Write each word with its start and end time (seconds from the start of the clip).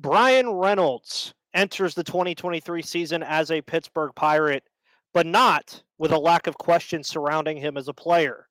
Bryan 0.00 0.50
Reynolds 0.50 1.34
enters 1.54 1.94
the 1.94 2.04
2023 2.04 2.82
season 2.82 3.22
as 3.22 3.50
a 3.50 3.62
Pittsburgh 3.62 4.10
Pirate, 4.14 4.64
but 5.12 5.26
not 5.26 5.82
with 5.98 6.12
a 6.12 6.18
lack 6.18 6.46
of 6.46 6.58
questions 6.58 7.08
surrounding 7.08 7.56
him 7.56 7.76
as 7.76 7.88
a 7.88 7.94
player. 7.94 8.48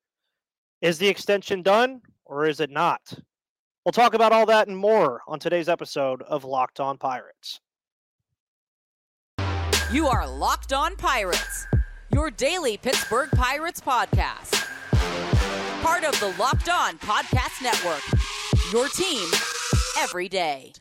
Is 0.81 0.97
the 0.97 1.07
extension 1.07 1.61
done 1.61 2.01
or 2.25 2.45
is 2.45 2.59
it 2.59 2.69
not? 2.69 3.01
We'll 3.85 3.91
talk 3.91 4.13
about 4.13 4.31
all 4.31 4.45
that 4.45 4.69
and 4.69 4.77
more 4.77 5.21
on 5.27 5.39
today's 5.39 5.67
episode 5.67 6.21
of 6.21 6.45
Locked 6.45 6.79
On 6.79 6.97
Pirates. 6.97 7.59
You 9.91 10.07
are 10.07 10.27
Locked 10.27 10.71
On 10.71 10.95
Pirates, 10.95 11.67
your 12.13 12.31
daily 12.31 12.77
Pittsburgh 12.77 13.29
Pirates 13.31 13.81
podcast. 13.81 14.65
Part 15.83 16.05
of 16.05 16.17
the 16.21 16.33
Locked 16.39 16.69
On 16.69 16.97
Podcast 16.99 17.61
Network, 17.61 18.01
your 18.71 18.87
team 18.87 19.29
every 19.99 20.29
day. 20.29 20.71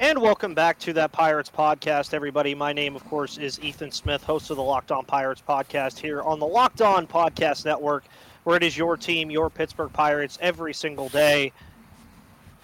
And 0.00 0.22
welcome 0.22 0.54
back 0.54 0.78
to 0.80 0.92
that 0.92 1.10
Pirates 1.10 1.50
podcast, 1.50 2.14
everybody. 2.14 2.54
My 2.54 2.72
name, 2.72 2.94
of 2.94 3.04
course, 3.06 3.36
is 3.36 3.58
Ethan 3.58 3.90
Smith, 3.90 4.22
host 4.22 4.48
of 4.48 4.56
the 4.56 4.62
Locked 4.62 4.92
On 4.92 5.04
Pirates 5.04 5.42
podcast 5.46 5.98
here 5.98 6.22
on 6.22 6.38
the 6.38 6.46
Locked 6.46 6.82
On 6.82 7.04
Podcast 7.04 7.64
Network, 7.64 8.04
where 8.44 8.56
it 8.56 8.62
is 8.62 8.78
your 8.78 8.96
team, 8.96 9.28
your 9.28 9.50
Pittsburgh 9.50 9.92
Pirates, 9.92 10.38
every 10.40 10.72
single 10.72 11.08
day. 11.08 11.52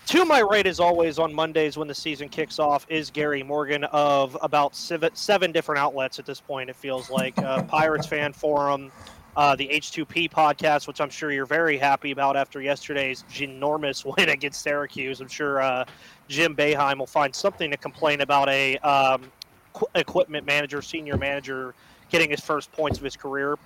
To 0.06 0.24
my 0.24 0.42
right, 0.42 0.64
as 0.64 0.78
always, 0.78 1.18
on 1.18 1.34
Mondays 1.34 1.76
when 1.76 1.88
the 1.88 1.94
season 1.94 2.28
kicks 2.28 2.60
off, 2.60 2.86
is 2.88 3.10
Gary 3.10 3.42
Morgan 3.42 3.82
of 3.82 4.38
about 4.40 4.76
seven, 4.76 5.50
different 5.50 5.80
outlets 5.80 6.20
at 6.20 6.26
this 6.26 6.40
point, 6.40 6.70
it 6.70 6.76
feels 6.76 7.10
like. 7.10 7.36
Uh, 7.38 7.62
Pirates 7.64 8.06
Fan 8.06 8.32
Forum, 8.32 8.92
uh, 9.36 9.56
the 9.56 9.68
H2P 9.68 10.30
podcast, 10.30 10.86
which 10.86 11.00
I'm 11.00 11.10
sure 11.10 11.32
you're 11.32 11.46
very 11.46 11.76
happy 11.76 12.10
about 12.10 12.36
after 12.36 12.60
yesterday's 12.60 13.24
enormous 13.40 14.04
win 14.16 14.28
against 14.28 14.62
Syracuse. 14.62 15.20
I'm 15.20 15.28
sure 15.28 15.60
uh, 15.60 15.84
Jim 16.28 16.54
Boeheim 16.54 16.98
will 16.98 17.06
find 17.06 17.34
something 17.34 17.70
to 17.70 17.76
complain 17.76 18.20
about 18.20 18.48
a 18.48 18.76
um, 18.78 19.30
qu- 19.72 19.86
equipment 19.94 20.46
manager, 20.46 20.82
senior 20.82 21.16
manager, 21.16 21.74
getting 22.10 22.30
his 22.30 22.40
first 22.40 22.70
points 22.72 22.98
of 22.98 23.04
his 23.04 23.16
career. 23.16 23.58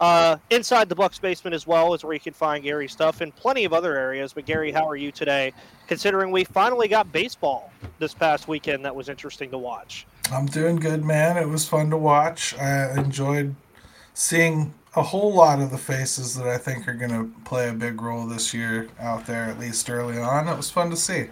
Uh, 0.00 0.36
inside 0.50 0.88
the 0.88 0.94
Bucks 0.94 1.18
basement 1.18 1.54
as 1.54 1.66
well 1.66 1.94
is 1.94 2.04
where 2.04 2.12
you 2.12 2.20
can 2.20 2.34
find 2.34 2.62
Gary's 2.62 2.92
stuff 2.92 3.20
and 3.22 3.34
plenty 3.34 3.64
of 3.64 3.72
other 3.72 3.96
areas. 3.96 4.32
But 4.32 4.44
Gary, 4.44 4.70
how 4.70 4.86
are 4.88 4.96
you 4.96 5.10
today? 5.10 5.52
Considering 5.86 6.30
we 6.30 6.44
finally 6.44 6.86
got 6.86 7.10
baseball 7.12 7.72
this 7.98 8.12
past 8.14 8.46
weekend, 8.46 8.84
that 8.84 8.94
was 8.94 9.08
interesting 9.08 9.50
to 9.50 9.58
watch. 9.58 10.06
I'm 10.30 10.46
doing 10.46 10.76
good, 10.76 11.04
man. 11.04 11.36
It 11.36 11.48
was 11.48 11.66
fun 11.66 11.90
to 11.90 11.96
watch. 11.96 12.54
I 12.58 12.92
enjoyed 12.98 13.54
seeing 14.14 14.74
a 14.96 15.02
whole 15.02 15.32
lot 15.32 15.60
of 15.60 15.70
the 15.70 15.78
faces 15.78 16.34
that 16.34 16.46
I 16.46 16.56
think 16.56 16.88
are 16.88 16.94
going 16.94 17.10
to 17.10 17.30
play 17.44 17.68
a 17.68 17.72
big 17.72 18.00
role 18.00 18.26
this 18.26 18.54
year 18.54 18.88
out 18.98 19.26
there, 19.26 19.44
at 19.44 19.58
least 19.58 19.90
early 19.90 20.18
on. 20.18 20.48
It 20.48 20.56
was 20.56 20.70
fun 20.70 20.88
to 20.90 20.96
see. 20.96 21.26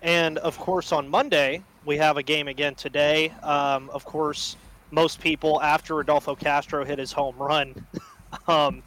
And 0.00 0.38
of 0.38 0.58
course, 0.58 0.92
on 0.92 1.08
Monday, 1.08 1.62
we 1.84 1.98
have 1.98 2.16
a 2.16 2.22
game 2.22 2.48
again 2.48 2.74
today. 2.74 3.28
Um, 3.42 3.90
of 3.90 4.04
course, 4.06 4.56
most 4.90 5.20
people, 5.20 5.60
after 5.62 5.94
Rodolfo 5.94 6.34
Castro 6.34 6.84
hit 6.84 6.98
his 6.98 7.12
home 7.12 7.36
run, 7.36 7.86
um, 8.48 8.82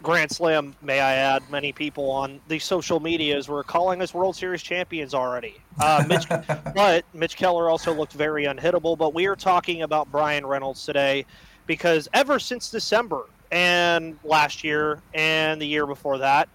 Grand 0.00 0.30
Slam, 0.30 0.76
may 0.80 1.00
I 1.00 1.14
add, 1.14 1.42
many 1.50 1.72
people 1.72 2.08
on 2.12 2.40
the 2.46 2.60
social 2.60 3.00
medias 3.00 3.48
were 3.48 3.64
calling 3.64 4.00
us 4.00 4.14
World 4.14 4.36
Series 4.36 4.62
champions 4.62 5.12
already. 5.12 5.56
Uh, 5.80 6.04
Mitch, 6.06 6.28
but 6.74 7.04
Mitch 7.14 7.36
Keller 7.36 7.68
also 7.68 7.92
looked 7.92 8.12
very 8.12 8.44
unhittable. 8.44 8.96
But 8.96 9.12
we 9.12 9.26
are 9.26 9.34
talking 9.34 9.82
about 9.82 10.08
Bryan 10.12 10.46
Reynolds 10.46 10.84
today 10.84 11.26
because 11.68 12.08
ever 12.12 12.40
since 12.40 12.68
December 12.72 13.22
and 13.52 14.18
last 14.24 14.64
year 14.64 15.00
and 15.14 15.60
the 15.60 15.66
year 15.66 15.86
before 15.86 16.18
that, 16.18 16.48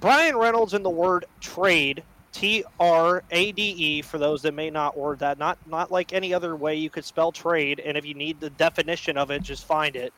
Bryan 0.00 0.36
Reynolds 0.36 0.72
and 0.72 0.84
the 0.84 0.90
word 0.90 1.26
trade 1.40 2.02
T 2.32 2.64
R 2.78 3.22
A 3.30 3.52
D 3.52 3.62
E 3.62 4.02
for 4.02 4.16
those 4.16 4.42
that 4.42 4.54
may 4.54 4.70
not 4.70 4.96
word 4.96 5.18
that. 5.18 5.38
Not 5.38 5.58
not 5.66 5.90
like 5.90 6.12
any 6.12 6.32
other 6.32 6.54
way 6.56 6.76
you 6.76 6.88
could 6.88 7.04
spell 7.04 7.32
trade. 7.32 7.80
And 7.80 7.98
if 7.98 8.06
you 8.06 8.14
need 8.14 8.40
the 8.40 8.50
definition 8.50 9.18
of 9.18 9.30
it, 9.30 9.42
just 9.42 9.64
find 9.66 9.96
it. 9.96 10.12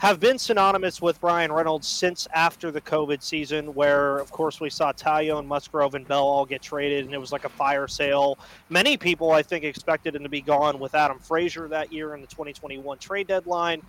Have 0.00 0.18
been 0.18 0.38
synonymous 0.38 1.02
with 1.02 1.20
Bryan 1.20 1.52
Reynolds 1.52 1.86
since 1.86 2.26
after 2.32 2.70
the 2.70 2.80
COVID 2.80 3.22
season, 3.22 3.74
where 3.74 4.16
of 4.18 4.32
course 4.32 4.58
we 4.58 4.70
saw 4.70 4.92
Taillon, 4.92 5.46
Musgrove, 5.46 5.94
and 5.94 6.08
Bell 6.08 6.24
all 6.24 6.46
get 6.46 6.62
traded, 6.62 7.04
and 7.04 7.12
it 7.12 7.18
was 7.18 7.32
like 7.32 7.44
a 7.44 7.50
fire 7.50 7.86
sale. 7.86 8.38
Many 8.70 8.96
people, 8.96 9.30
I 9.30 9.42
think, 9.42 9.62
expected 9.62 10.16
him 10.16 10.22
to 10.22 10.30
be 10.30 10.40
gone 10.40 10.78
with 10.78 10.94
Adam 10.94 11.18
Frazier 11.18 11.68
that 11.68 11.92
year 11.92 12.14
in 12.14 12.22
the 12.22 12.26
2021 12.26 12.96
trade 12.96 13.26
deadline. 13.26 13.82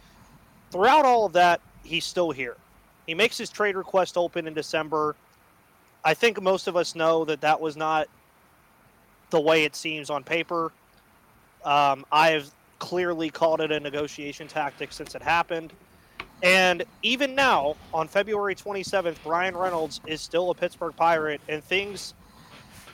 Throughout 0.70 1.06
all 1.06 1.26
of 1.26 1.34
that, 1.34 1.62
he's 1.84 2.04
still 2.04 2.32
here. 2.32 2.58
He 3.08 3.14
makes 3.14 3.38
his 3.38 3.50
trade 3.50 3.78
request 3.78 4.18
open 4.18 4.48
in 4.48 4.54
December 4.54 5.16
I 6.04 6.14
think 6.14 6.42
most 6.42 6.68
of 6.68 6.76
us 6.76 6.96
know 6.96 7.26
that 7.26 7.42
that 7.42 7.62
was 7.62 7.78
not 7.78 8.08
the 9.30 9.40
way 9.40 9.64
it 9.64 9.76
seems 9.76 10.10
on 10.10 10.24
paper. 10.24 10.72
Um, 11.64 12.06
I've 12.12 12.52
clearly 12.80 13.30
called 13.30 13.62
it 13.62 13.72
a 13.72 13.80
negotiation 13.80 14.48
tactic 14.48 14.92
since 14.92 15.14
it 15.14 15.22
happened. 15.22 15.74
And 16.44 16.84
even 17.04 17.36
now, 17.36 17.76
on 17.94 18.08
February 18.08 18.56
27th, 18.56 19.22
Bryan 19.24 19.56
Reynolds 19.56 20.02
is 20.08 20.22
still 20.22 20.50
a 20.50 20.56
Pittsburgh 20.56 20.96
Pirate, 20.96 21.42
and 21.48 21.64
things 21.64 22.16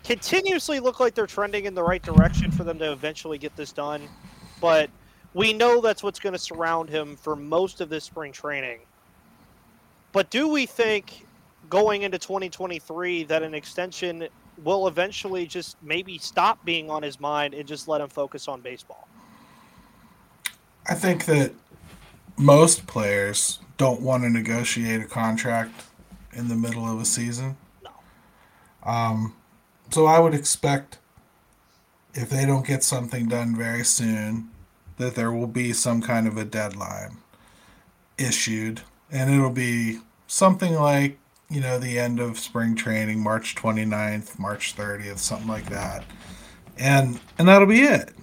continuously 0.03 0.80
look 0.80 1.00
like 1.00 1.16
they're 1.16 1.28
trending 1.28 1.66
in 1.66 1.74
the 1.74 1.84
right 1.84 2.02
direction 2.02 2.52
for 2.52 2.63
them 2.63 2.78
to 2.80 2.91
eventually 2.91 3.38
get 3.38 3.56
this 3.56 3.72
done. 3.72 4.02
But 4.59 4.90
we 5.34 5.53
know 5.53 5.81
that's 5.81 6.03
what's 6.03 6.19
going 6.19 6.34
to 6.34 6.40
surround 6.40 6.90
him 6.90 7.16
for 7.16 7.36
most 7.36 7.80
of 7.80 7.90
this 7.90 8.03
spring 8.03 8.31
training. 8.31 8.80
But 10.12 10.30
do 10.30 10.47
we 10.47 10.66
think 10.66 11.25
going 11.69 12.02
into 12.02 12.18
2023 12.18 13.25
that 13.25 13.44
an 13.44 13.53
extension 13.53 14.28
will 14.63 14.88
eventually 14.88 15.46
just 15.46 15.78
maybe 15.84 16.18
stop 16.18 16.63
being 16.66 16.90
on 16.90 17.03
his 17.03 17.19
mind 17.19 17.53
and 17.53 17.68
just 17.68 17.88
let 17.88 18.02
him 18.02 18.09
focus 18.09 18.47
on 18.47 18.62
baseball? 18.62 19.07
I 20.90 20.96
think 20.96 21.25
that 21.25 21.52
most 22.38 22.88
players 22.88 23.59
don't 23.78 24.02
want 24.02 24.24
to 24.24 24.30
negotiate 24.30 25.02
a 25.02 25.06
contract 25.06 25.86
in 26.34 26.48
the 26.48 26.56
middle 26.56 26.86
of 26.86 27.00
a 27.00 27.06
season. 27.06 27.58
No. 27.84 27.92
Um, 28.90 29.36
so 29.90 30.06
I 30.06 30.20
would 30.20 30.34
expect 30.34 31.00
if 32.14 32.30
they 32.30 32.46
don't 32.46 32.66
get 32.66 32.84
something 32.84 33.28
done 33.28 33.56
very 33.56 33.84
soon, 33.84 34.50
that 34.98 35.16
there 35.16 35.31
will 35.31 35.48
be 35.48 35.74
some 35.74 36.02
kind 36.02 36.28
of 36.28 36.38
a 36.38 36.46
deadline 36.46 37.18
issued, 38.18 38.81
and 39.12 39.31
it'll 39.31 39.52
be 39.52 40.00
something 40.25 40.74
like 40.74 41.19
you 41.50 41.62
know, 41.62 41.80
the 41.80 41.98
end 41.98 42.19
of 42.19 42.38
spring 42.38 42.75
training, 42.75 43.19
March 43.19 43.56
29th, 43.56 44.38
March 44.38 44.75
30th, 44.75 45.19
something 45.19 45.48
like 45.48 45.69
that. 45.69 46.04
And 46.78 47.19
and 47.38 47.48
that'll 47.48 47.68
be 47.68 47.81
it. 47.81 48.14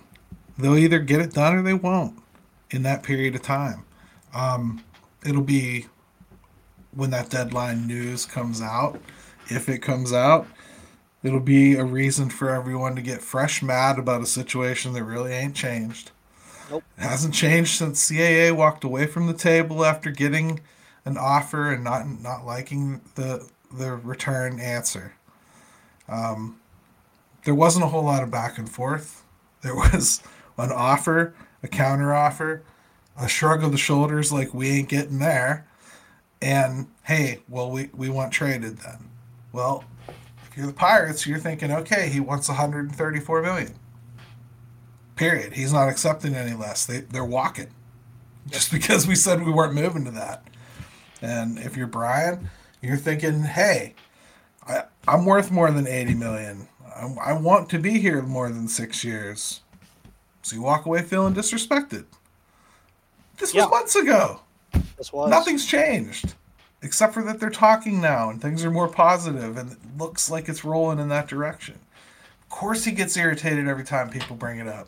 They'll 0.58 0.76
either 0.76 1.00
get 1.00 1.20
it 1.20 1.32
done 1.32 1.56
or 1.56 1.62
they 1.62 1.74
won't 1.74 2.18
in 2.70 2.82
that 2.82 3.02
period 3.02 3.34
of 3.34 3.42
time. 3.42 3.84
Um, 4.34 4.84
it'll 5.24 5.42
be 5.42 5.86
when 6.92 7.10
that 7.10 7.30
deadline 7.30 7.86
news 7.86 8.26
comes 8.26 8.60
out, 8.60 9.00
if 9.48 9.68
it 9.68 9.78
comes 9.78 10.12
out, 10.12 10.46
it'll 11.22 11.40
be 11.40 11.74
a 11.74 11.84
reason 11.84 12.30
for 12.30 12.50
everyone 12.50 12.94
to 12.96 13.02
get 13.02 13.22
fresh 13.22 13.62
mad 13.62 13.98
about 13.98 14.22
a 14.22 14.26
situation 14.26 14.92
that 14.92 15.04
really 15.04 15.32
ain't 15.32 15.56
changed. 15.56 16.10
Nope. 16.70 16.84
It 16.96 17.02
hasn't 17.02 17.34
changed 17.34 17.76
since 17.76 18.10
CAA 18.10 18.54
walked 18.54 18.84
away 18.84 19.06
from 19.06 19.26
the 19.26 19.34
table 19.34 19.84
after 19.84 20.10
getting 20.10 20.60
an 21.04 21.18
offer 21.18 21.72
and 21.72 21.84
not 21.84 22.06
not 22.06 22.46
liking 22.46 23.02
the 23.16 23.48
the 23.72 23.96
return 23.96 24.60
answer. 24.60 25.14
Um, 26.08 26.60
there 27.44 27.54
wasn't 27.54 27.84
a 27.84 27.88
whole 27.88 28.04
lot 28.04 28.22
of 28.22 28.30
back 28.30 28.56
and 28.58 28.70
forth. 28.70 29.22
There 29.62 29.74
was 29.92 30.22
an 30.56 30.72
offer, 30.72 31.34
a 31.62 31.68
counter 31.68 32.14
offer, 32.14 32.62
a 33.18 33.28
shrug 33.28 33.62
of 33.62 33.72
the 33.72 33.78
shoulders 33.78 34.32
like 34.32 34.52
we 34.52 34.70
ain't 34.70 34.88
getting 34.88 35.18
there, 35.18 35.66
and 36.42 36.88
hey, 37.04 37.40
well 37.48 37.70
we 37.70 37.90
we 37.94 38.08
want 38.08 38.32
traded 38.32 38.78
then. 38.78 39.10
Well, 39.52 39.84
if 40.48 40.56
you're 40.56 40.66
the 40.66 40.72
Pirates, 40.72 41.26
you're 41.26 41.38
thinking, 41.38 41.70
okay, 41.70 42.08
he 42.08 42.20
wants 42.20 42.48
134 42.48 43.42
million. 43.42 43.74
Period. 45.16 45.52
He's 45.52 45.72
not 45.72 45.88
accepting 45.88 46.34
any 46.34 46.54
less. 46.54 46.86
They 46.86 47.00
they're 47.00 47.24
walking. 47.24 47.68
Just 48.50 48.72
because 48.72 49.06
we 49.06 49.14
said 49.14 49.44
we 49.44 49.52
weren't 49.52 49.74
moving 49.74 50.04
to 50.04 50.10
that. 50.12 50.44
And 51.22 51.58
if 51.58 51.76
you're 51.76 51.86
brian 51.86 52.50
you're 52.84 52.96
thinking, 52.96 53.42
hey, 53.42 53.94
I, 54.66 54.84
I'm 55.08 55.24
worth 55.24 55.50
more 55.50 55.70
than 55.70 55.86
80 55.86 56.14
million. 56.14 56.68
I, 56.94 57.14
I 57.24 57.32
want 57.32 57.68
to 57.70 57.78
be 57.78 57.98
here 57.98 58.22
more 58.22 58.50
than 58.50 58.68
six 58.68 59.02
years. 59.02 59.62
So 60.42 60.56
you 60.56 60.62
walk 60.62 60.84
away 60.86 61.02
feeling 61.02 61.34
disrespected. 61.34 62.04
This 63.38 63.54
was 63.54 63.64
yeah. 63.64 63.66
months 63.66 63.96
ago. 63.96 64.40
This 64.96 65.12
was. 65.12 65.30
Nothing's 65.30 65.66
changed 65.66 66.34
except 66.82 67.14
for 67.14 67.22
that 67.22 67.40
they're 67.40 67.50
talking 67.50 68.00
now 68.00 68.28
and 68.28 68.40
things 68.40 68.62
are 68.64 68.70
more 68.70 68.88
positive 68.88 69.56
and 69.56 69.72
it 69.72 69.78
looks 69.98 70.30
like 70.30 70.48
it's 70.48 70.64
rolling 70.64 70.98
in 70.98 71.08
that 71.08 71.26
direction. 71.26 71.74
Of 72.42 72.48
course, 72.50 72.84
he 72.84 72.92
gets 72.92 73.16
irritated 73.16 73.66
every 73.66 73.84
time 73.84 74.10
people 74.10 74.36
bring 74.36 74.58
it 74.58 74.68
up. 74.68 74.86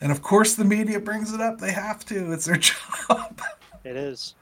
And 0.00 0.10
of 0.10 0.22
course, 0.22 0.54
the 0.54 0.64
media 0.64 0.98
brings 0.98 1.32
it 1.32 1.40
up. 1.40 1.60
They 1.60 1.72
have 1.72 2.04
to. 2.06 2.32
It's 2.32 2.46
their 2.46 2.56
job. 3.08 3.40
It 3.84 3.96
is. 3.96 4.34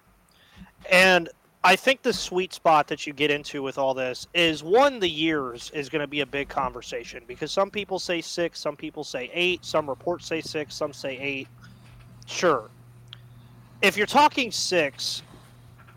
And 0.91 1.29
I 1.65 1.75
think 1.75 2.03
the 2.03 2.13
sweet 2.13 2.53
spot 2.53 2.87
that 2.87 3.07
you 3.07 3.13
get 3.13 3.33
into 3.33 3.63
with 3.63 3.77
all 3.77 3.93
this 3.93 4.29
is 4.33 4.63
one, 4.63 5.01
the 5.01 5.09
years 5.09 5.73
is 5.75 5.89
going 5.89 6.01
to 6.01 6.07
be 6.07 6.21
a 6.21 6.27
big 6.27 6.49
conversation 6.49 7.25
because 7.27 7.51
some 7.51 7.71
people 7.71 7.99
say 7.99 8.21
six, 8.21 8.61
some 8.61 8.77
people 8.77 9.03
say 9.03 9.31
eight, 9.35 9.65
some 9.65 9.89
reports 9.89 10.27
say 10.27 10.41
six, 10.41 10.75
some 10.75 10.93
say 10.93 11.19
eight. 11.19 11.49
Sure. 12.27 12.71
If 13.81 13.97
you're 13.97 14.07
talking 14.07 14.51
six 14.51 15.23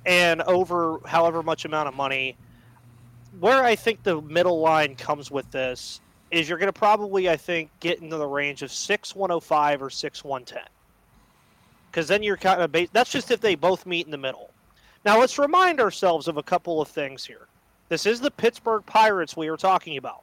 and 0.05 0.41
over 0.43 0.99
however 1.05 1.41
much 1.41 1.65
amount 1.65 1.87
of 1.87 1.95
money, 1.95 2.37
where 3.39 3.63
I 3.63 3.75
think 3.75 4.03
the 4.03 4.21
middle 4.21 4.59
line 4.59 4.95
comes 4.95 5.31
with 5.31 5.49
this 5.51 5.99
is 6.29 6.47
you're 6.47 6.59
going 6.59 6.71
to 6.71 6.79
probably, 6.79 7.29
I 7.29 7.35
think, 7.37 7.71
get 7.79 7.99
into 8.01 8.17
the 8.17 8.27
range 8.27 8.61
of 8.61 8.71
six 8.71 9.15
one 9.15 9.31
hundred 9.31 9.37
oh 9.37 9.39
five 9.39 9.81
or 9.81 9.89
six 9.89 10.23
one 10.23 10.45
ten, 10.45 10.67
because 11.89 12.07
then 12.07 12.21
you're 12.21 12.37
kind 12.37 12.61
of 12.61 12.89
that's 12.93 13.11
just 13.11 13.31
if 13.31 13.41
they 13.41 13.55
both 13.55 13.85
meet 13.87 14.05
in 14.05 14.11
the 14.11 14.17
middle. 14.17 14.51
Now 15.03 15.19
let's 15.19 15.39
remind 15.39 15.81
ourselves 15.81 16.27
of 16.27 16.37
a 16.37 16.43
couple 16.43 16.81
of 16.81 16.87
things 16.87 17.25
here. 17.25 17.47
This 17.89 18.05
is 18.05 18.21
the 18.21 18.31
Pittsburgh 18.31 18.85
Pirates 18.85 19.35
we 19.35 19.49
were 19.49 19.57
talking 19.57 19.97
about, 19.97 20.21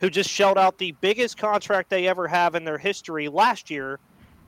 who 0.00 0.08
just 0.08 0.30
shelled 0.30 0.56
out 0.56 0.78
the 0.78 0.92
biggest 1.02 1.36
contract 1.36 1.90
they 1.90 2.08
ever 2.08 2.26
have 2.26 2.54
in 2.54 2.64
their 2.64 2.78
history 2.78 3.28
last 3.28 3.70
year, 3.70 3.98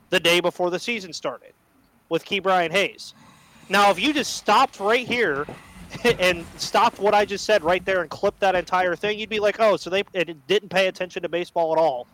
the 0.09 0.19
day 0.19 0.39
before 0.39 0.71
the 0.71 0.79
season 0.79 1.13
started, 1.13 1.53
with 2.09 2.25
Ke'Bryan 2.25 2.71
Hayes. 2.71 3.13
Now, 3.69 3.91
if 3.91 3.99
you 3.99 4.13
just 4.13 4.35
stopped 4.35 4.79
right 4.79 5.07
here 5.07 5.45
and 6.19 6.45
stopped 6.57 6.99
what 6.99 7.13
I 7.13 7.25
just 7.25 7.45
said 7.45 7.63
right 7.63 7.83
there 7.85 8.01
and 8.01 8.09
clipped 8.09 8.39
that 8.41 8.55
entire 8.55 8.95
thing, 8.95 9.19
you'd 9.19 9.29
be 9.29 9.39
like, 9.39 9.59
oh, 9.59 9.77
so 9.77 9.89
they 9.89 10.03
didn't 10.13 10.69
pay 10.69 10.87
attention 10.87 11.21
to 11.21 11.29
baseball 11.29 11.71
at 11.71 11.79
all. 11.79 12.07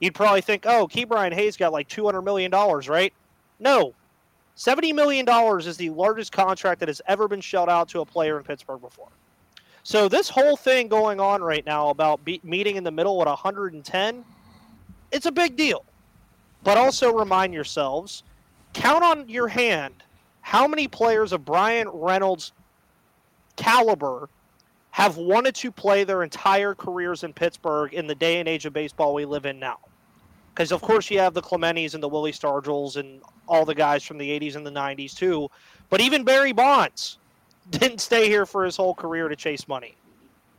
You'd 0.00 0.14
probably 0.14 0.40
think, 0.40 0.66
oh, 0.66 0.88
Ke'Bryan 0.88 1.32
Hayes 1.32 1.56
got 1.56 1.72
like 1.72 1.88
$200 1.88 2.24
million, 2.24 2.50
right? 2.50 3.12
No, 3.60 3.94
$70 4.56 4.94
million 4.94 5.26
is 5.58 5.76
the 5.76 5.90
largest 5.90 6.32
contract 6.32 6.80
that 6.80 6.88
has 6.88 7.00
ever 7.06 7.28
been 7.28 7.40
shelled 7.40 7.68
out 7.68 7.88
to 7.90 8.00
a 8.00 8.06
player 8.06 8.36
in 8.36 8.44
Pittsburgh 8.44 8.80
before. 8.80 9.08
So 9.82 10.08
this 10.08 10.28
whole 10.28 10.56
thing 10.56 10.88
going 10.88 11.20
on 11.20 11.42
right 11.42 11.64
now 11.64 11.88
about 11.88 12.24
be- 12.24 12.40
meeting 12.44 12.76
in 12.76 12.84
the 12.84 12.90
middle 12.90 13.20
at 13.20 13.26
110, 13.26 14.24
it's 15.10 15.26
a 15.26 15.32
big 15.32 15.56
deal. 15.56 15.84
But 16.62 16.78
also 16.78 17.12
remind 17.12 17.52
yourselves, 17.52 18.22
count 18.72 19.04
on 19.04 19.28
your 19.28 19.48
hand 19.48 19.94
how 20.40 20.66
many 20.66 20.88
players 20.88 21.32
of 21.32 21.44
Bryan 21.44 21.88
Reynolds' 21.88 22.52
caliber 23.56 24.28
have 24.90 25.16
wanted 25.16 25.54
to 25.54 25.72
play 25.72 26.04
their 26.04 26.22
entire 26.22 26.74
careers 26.74 27.24
in 27.24 27.32
Pittsburgh 27.32 27.94
in 27.94 28.06
the 28.06 28.14
day 28.14 28.40
and 28.40 28.48
age 28.48 28.66
of 28.66 28.72
baseball 28.72 29.14
we 29.14 29.24
live 29.24 29.46
in 29.46 29.58
now. 29.58 29.78
Because 30.54 30.70
of 30.70 30.82
course 30.82 31.10
you 31.10 31.18
have 31.18 31.32
the 31.32 31.40
Clementes 31.40 31.94
and 31.94 32.02
the 32.02 32.08
Willie 32.08 32.32
Stargells 32.32 32.96
and 32.96 33.22
all 33.48 33.64
the 33.64 33.74
guys 33.74 34.04
from 34.04 34.18
the 34.18 34.28
80s 34.38 34.56
and 34.56 34.66
the 34.66 34.70
90s 34.70 35.14
too. 35.14 35.48
But 35.88 36.02
even 36.02 36.24
Barry 36.24 36.52
Bonds 36.52 37.18
didn't 37.70 38.00
stay 38.00 38.28
here 38.28 38.44
for 38.44 38.64
his 38.64 38.76
whole 38.76 38.94
career 38.94 39.28
to 39.28 39.36
chase 39.36 39.66
money. 39.66 39.96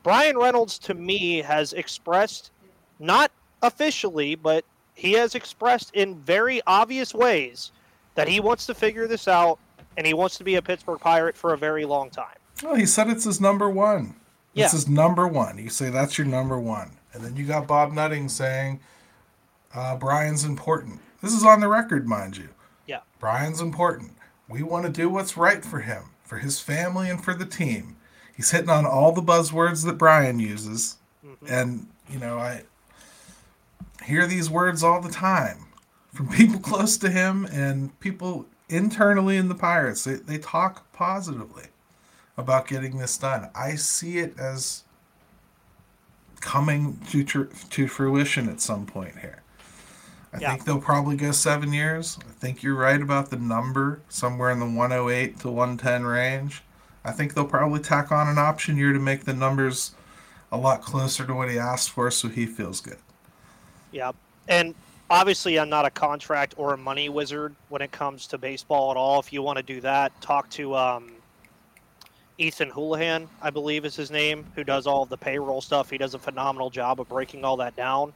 Bryan 0.02 0.38
Reynolds, 0.38 0.80
to 0.80 0.94
me, 0.94 1.42
has 1.42 1.74
expressed, 1.74 2.52
not 3.00 3.32
officially, 3.62 4.36
but 4.36 4.66
he 4.96 5.14
has 5.14 5.36
expressed 5.36 5.92
in 5.94 6.16
very 6.16 6.62
obvious 6.68 7.14
ways 7.14 7.72
that 8.16 8.28
he 8.28 8.40
wants 8.40 8.66
to 8.68 8.74
figure 8.74 9.08
this 9.08 9.28
out 9.28 9.60
and 9.98 10.06
he 10.08 10.14
wants 10.14 10.38
to 10.38 10.44
be 10.44 10.56
a 10.56 10.62
Pittsburgh 10.62 11.00
Pirate 11.00 11.36
for 11.36 11.54
a 11.54 11.58
very 11.58 11.86
long 11.86 12.10
time. 12.10 12.38
Well, 12.64 12.76
he 12.76 12.86
said 12.86 13.10
it's 13.10 13.26
his 13.26 13.42
number 13.42 13.70
one. 13.70 14.16
Yeah. 14.54 14.66
It's 14.66 14.74
his 14.74 14.88
number 14.88 15.28
one. 15.28 15.58
You 15.58 15.70
say 15.70 15.90
that's 15.90 16.18
your 16.18 16.28
number 16.28 16.60
one. 16.60 16.92
And 17.14 17.24
then 17.24 17.36
you 17.36 17.46
got 17.46 17.68
Bob 17.68 17.92
Nutting 17.92 18.30
saying 18.30 18.80
uh, 19.74 19.96
Bryan's 19.98 20.44
important. 20.44 21.00
This 21.22 21.34
is 21.34 21.44
on 21.44 21.60
the 21.60 21.68
record, 21.68 22.08
mind 22.08 22.38
you. 22.38 22.50
Yeah. 22.88 23.00
Bryan's 23.20 23.62
important. 23.62 24.14
We 24.50 24.62
want 24.64 24.86
to 24.86 24.92
do 24.92 25.10
what's 25.10 25.38
right 25.38 25.64
for 25.64 25.80
him, 25.80 26.04
for 26.24 26.38
his 26.38 26.60
family, 26.60 27.10
and 27.10 27.24
for 27.24 27.34
the 27.34 27.46
team. 27.46 27.96
He's 28.36 28.52
hitting 28.52 28.70
on 28.70 28.86
all 28.86 29.12
the 29.12 29.22
buzzwords 29.22 29.86
that 29.86 29.98
Bryan 29.98 30.40
uses. 30.40 30.98
Mm-hmm. 31.26 31.46
And, 31.48 31.88
you 32.10 32.20
know, 32.20 32.38
I 32.38 32.64
hear 34.04 34.28
these 34.28 34.50
words 34.50 34.84
all 34.84 35.02
the 35.02 35.12
time 35.12 35.66
from 36.14 36.30
people 36.30 36.60
close 36.60 36.98
to 36.98 37.10
him 37.10 37.46
and 37.52 38.00
people 38.00 38.46
internally 38.70 39.38
in 39.38 39.50
the 39.50 39.56
Pirates. 39.56 40.04
They, 40.04 40.16
they 40.16 40.38
talk 40.38 40.92
positively 40.94 41.66
about 42.38 42.68
getting 42.68 42.98
this 42.98 43.18
done. 43.18 43.50
I 43.56 43.76
see 43.76 44.20
it 44.20 44.38
as 44.40 44.84
coming 46.40 47.00
to, 47.10 47.24
to 47.24 47.88
fruition 47.88 48.50
at 48.50 48.62
some 48.62 48.86
point 48.86 49.20
here. 49.20 49.42
I 50.34 50.40
yeah. 50.40 50.52
think 50.52 50.66
they'll 50.66 50.82
probably 50.82 51.16
go 51.16 51.32
seven 51.32 51.72
years. 51.72 52.18
I 52.28 52.32
think 52.34 52.64
you're 52.64 52.76
right 52.76 53.00
about 53.00 53.30
the 53.30 53.38
number, 53.38 54.02
somewhere 54.10 54.50
in 54.50 54.60
the 54.60 54.66
108 54.66 55.40
to 55.42 55.50
110 55.50 56.04
range. 56.04 56.64
I 57.06 57.12
think 57.12 57.34
they'll 57.34 57.46
probably 57.46 57.82
tack 57.82 58.12
on 58.12 58.28
an 58.28 58.40
option 58.40 58.78
year 58.78 58.94
to 58.94 59.00
make 59.00 59.26
the 59.26 59.34
numbers 59.34 59.94
a 60.52 60.58
lot 60.58 60.82
closer 60.82 61.26
to 61.26 61.34
what 61.34 61.50
he 61.50 61.60
asked 61.60 61.92
for 61.92 62.10
so 62.10 62.30
he 62.30 62.46
feels 62.46 62.82
good. 62.82 62.98
Yeah. 63.92 64.12
And 64.48 64.74
obviously, 65.10 65.60
I'm 65.60 65.70
not 65.70 65.86
a 65.86 65.90
contract 65.90 66.56
or 66.58 66.74
a 66.74 66.78
money 66.78 67.10
wizard 67.10 67.56
when 67.70 67.82
it 67.82 67.92
comes 67.92 68.28
to 68.28 68.38
baseball 68.38 68.92
at 68.92 68.98
all. 68.98 69.20
If 69.20 69.32
you 69.32 69.42
want 69.42 69.58
to 69.58 69.64
do 69.64 69.82
that, 69.82 70.20
talk 70.22 70.50
to 70.52 70.76
um, 70.76 71.12
Ethan 72.38 72.70
Houlihan, 72.70 73.28
I 73.42 73.50
believe 73.50 73.86
is 73.86 73.96
his 73.96 74.12
name, 74.12 74.46
who 74.56 74.64
does 74.64 74.88
all 74.88 75.06
the 75.06 75.18
payroll 75.18 75.62
stuff. 75.62 75.90
He 75.90 75.98
does 75.98 76.14
a 76.14 76.20
phenomenal 76.20 76.70
job 76.70 77.00
of 77.00 77.10
breaking 77.10 77.46
all 77.46 77.58
that 77.58 77.76
down 77.76 78.14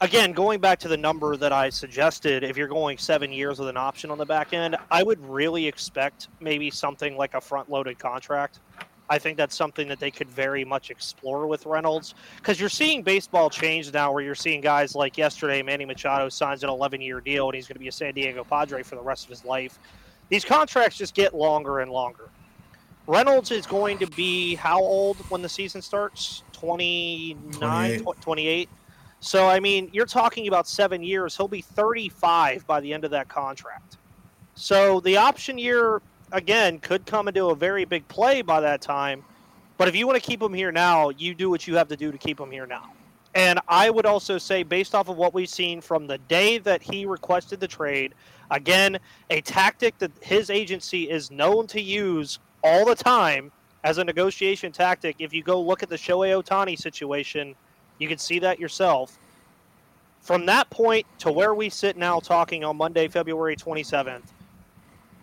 again, 0.00 0.32
going 0.32 0.60
back 0.60 0.78
to 0.80 0.88
the 0.88 0.96
number 0.96 1.36
that 1.36 1.52
I 1.52 1.70
suggested, 1.70 2.44
if 2.44 2.56
you're 2.56 2.68
going 2.68 2.98
seven 2.98 3.32
years 3.32 3.58
with 3.58 3.68
an 3.68 3.76
option 3.76 4.10
on 4.10 4.18
the 4.18 4.26
back 4.26 4.52
end, 4.52 4.76
I 4.90 5.02
would 5.02 5.24
really 5.28 5.66
expect 5.66 6.28
maybe 6.40 6.70
something 6.70 7.16
like 7.16 7.34
a 7.34 7.40
front 7.40 7.70
loaded 7.70 7.98
contract. 7.98 8.60
I 9.10 9.18
think 9.18 9.36
that's 9.36 9.56
something 9.56 9.88
that 9.88 10.00
they 10.00 10.10
could 10.10 10.28
very 10.28 10.64
much 10.64 10.90
explore 10.90 11.46
with 11.46 11.64
Reynolds 11.66 12.14
because 12.36 12.60
you're 12.60 12.68
seeing 12.68 13.02
baseball 13.02 13.48
change 13.48 13.92
now 13.92 14.12
where 14.12 14.22
you're 14.22 14.34
seeing 14.34 14.60
guys 14.60 14.94
like 14.94 15.16
yesterday, 15.16 15.62
Manny 15.62 15.84
Machado 15.84 16.28
signs 16.28 16.62
an 16.62 16.68
11 16.68 17.00
year 17.00 17.20
deal 17.20 17.46
and 17.46 17.54
he's 17.54 17.66
going 17.66 17.76
to 17.76 17.80
be 17.80 17.88
a 17.88 17.92
San 17.92 18.12
Diego 18.14 18.44
Padre 18.44 18.82
for 18.82 18.96
the 18.96 19.02
rest 19.02 19.24
of 19.24 19.30
his 19.30 19.44
life. 19.44 19.78
These 20.28 20.44
contracts 20.44 20.98
just 20.98 21.14
get 21.14 21.34
longer 21.34 21.80
and 21.80 21.90
longer. 21.90 22.28
Reynolds 23.06 23.50
is 23.50 23.66
going 23.66 23.96
to 23.98 24.06
be 24.08 24.54
how 24.54 24.78
old 24.78 25.16
when 25.30 25.40
the 25.40 25.48
season 25.48 25.80
starts? 25.80 26.42
29, 26.52 28.00
28. 28.00 28.20
28. 28.20 28.68
So, 29.20 29.48
I 29.48 29.58
mean, 29.58 29.88
you're 29.92 30.06
talking 30.06 30.46
about 30.46 30.68
seven 30.68 31.02
years. 31.02 31.36
He'll 31.36 31.48
be 31.48 31.62
35 31.62 32.66
by 32.66 32.80
the 32.80 32.92
end 32.92 33.04
of 33.04 33.10
that 33.12 33.28
contract. 33.28 33.96
So, 34.54 35.00
the 35.00 35.16
option 35.16 35.56
year, 35.56 36.02
again, 36.32 36.78
could 36.78 37.06
come 37.06 37.28
into 37.28 37.46
a 37.46 37.54
very 37.54 37.84
big 37.84 38.06
play 38.08 38.42
by 38.42 38.60
that 38.60 38.80
time. 38.80 39.24
But 39.76 39.88
if 39.88 39.96
you 39.96 40.06
want 40.06 40.22
to 40.22 40.26
keep 40.26 40.42
him 40.42 40.52
here 40.52 40.72
now, 40.72 41.10
you 41.10 41.34
do 41.34 41.50
what 41.50 41.66
you 41.66 41.76
have 41.76 41.88
to 41.88 41.96
do 41.96 42.10
to 42.10 42.18
keep 42.18 42.40
him 42.40 42.50
here 42.50 42.66
now. 42.66 42.92
And 43.34 43.60
I 43.68 43.90
would 43.90 44.06
also 44.06 44.38
say, 44.38 44.62
based 44.62 44.94
off 44.94 45.08
of 45.08 45.16
what 45.16 45.34
we've 45.34 45.48
seen 45.48 45.80
from 45.80 46.06
the 46.06 46.18
day 46.18 46.58
that 46.58 46.82
he 46.82 47.06
requested 47.06 47.60
the 47.60 47.68
trade, 47.68 48.14
again, 48.50 48.98
a 49.30 49.40
tactic 49.42 49.98
that 49.98 50.10
his 50.20 50.50
agency 50.50 51.08
is 51.08 51.30
known 51.30 51.66
to 51.68 51.80
use 51.80 52.38
all 52.64 52.84
the 52.84 52.96
time 52.96 53.52
as 53.84 53.98
a 53.98 54.04
negotiation 54.04 54.72
tactic. 54.72 55.16
If 55.18 55.32
you 55.32 55.42
go 55.42 55.60
look 55.60 55.82
at 55.82 55.88
the 55.88 55.96
Shohei 55.96 56.42
Ohtani 56.42 56.78
situation– 56.78 57.54
you 57.98 58.08
can 58.08 58.18
see 58.18 58.38
that 58.40 58.58
yourself. 58.58 59.18
From 60.20 60.46
that 60.46 60.70
point 60.70 61.06
to 61.20 61.32
where 61.32 61.54
we 61.54 61.68
sit 61.68 61.96
now 61.96 62.20
talking 62.20 62.64
on 62.64 62.76
Monday, 62.76 63.08
February 63.08 63.56
27th, 63.56 64.22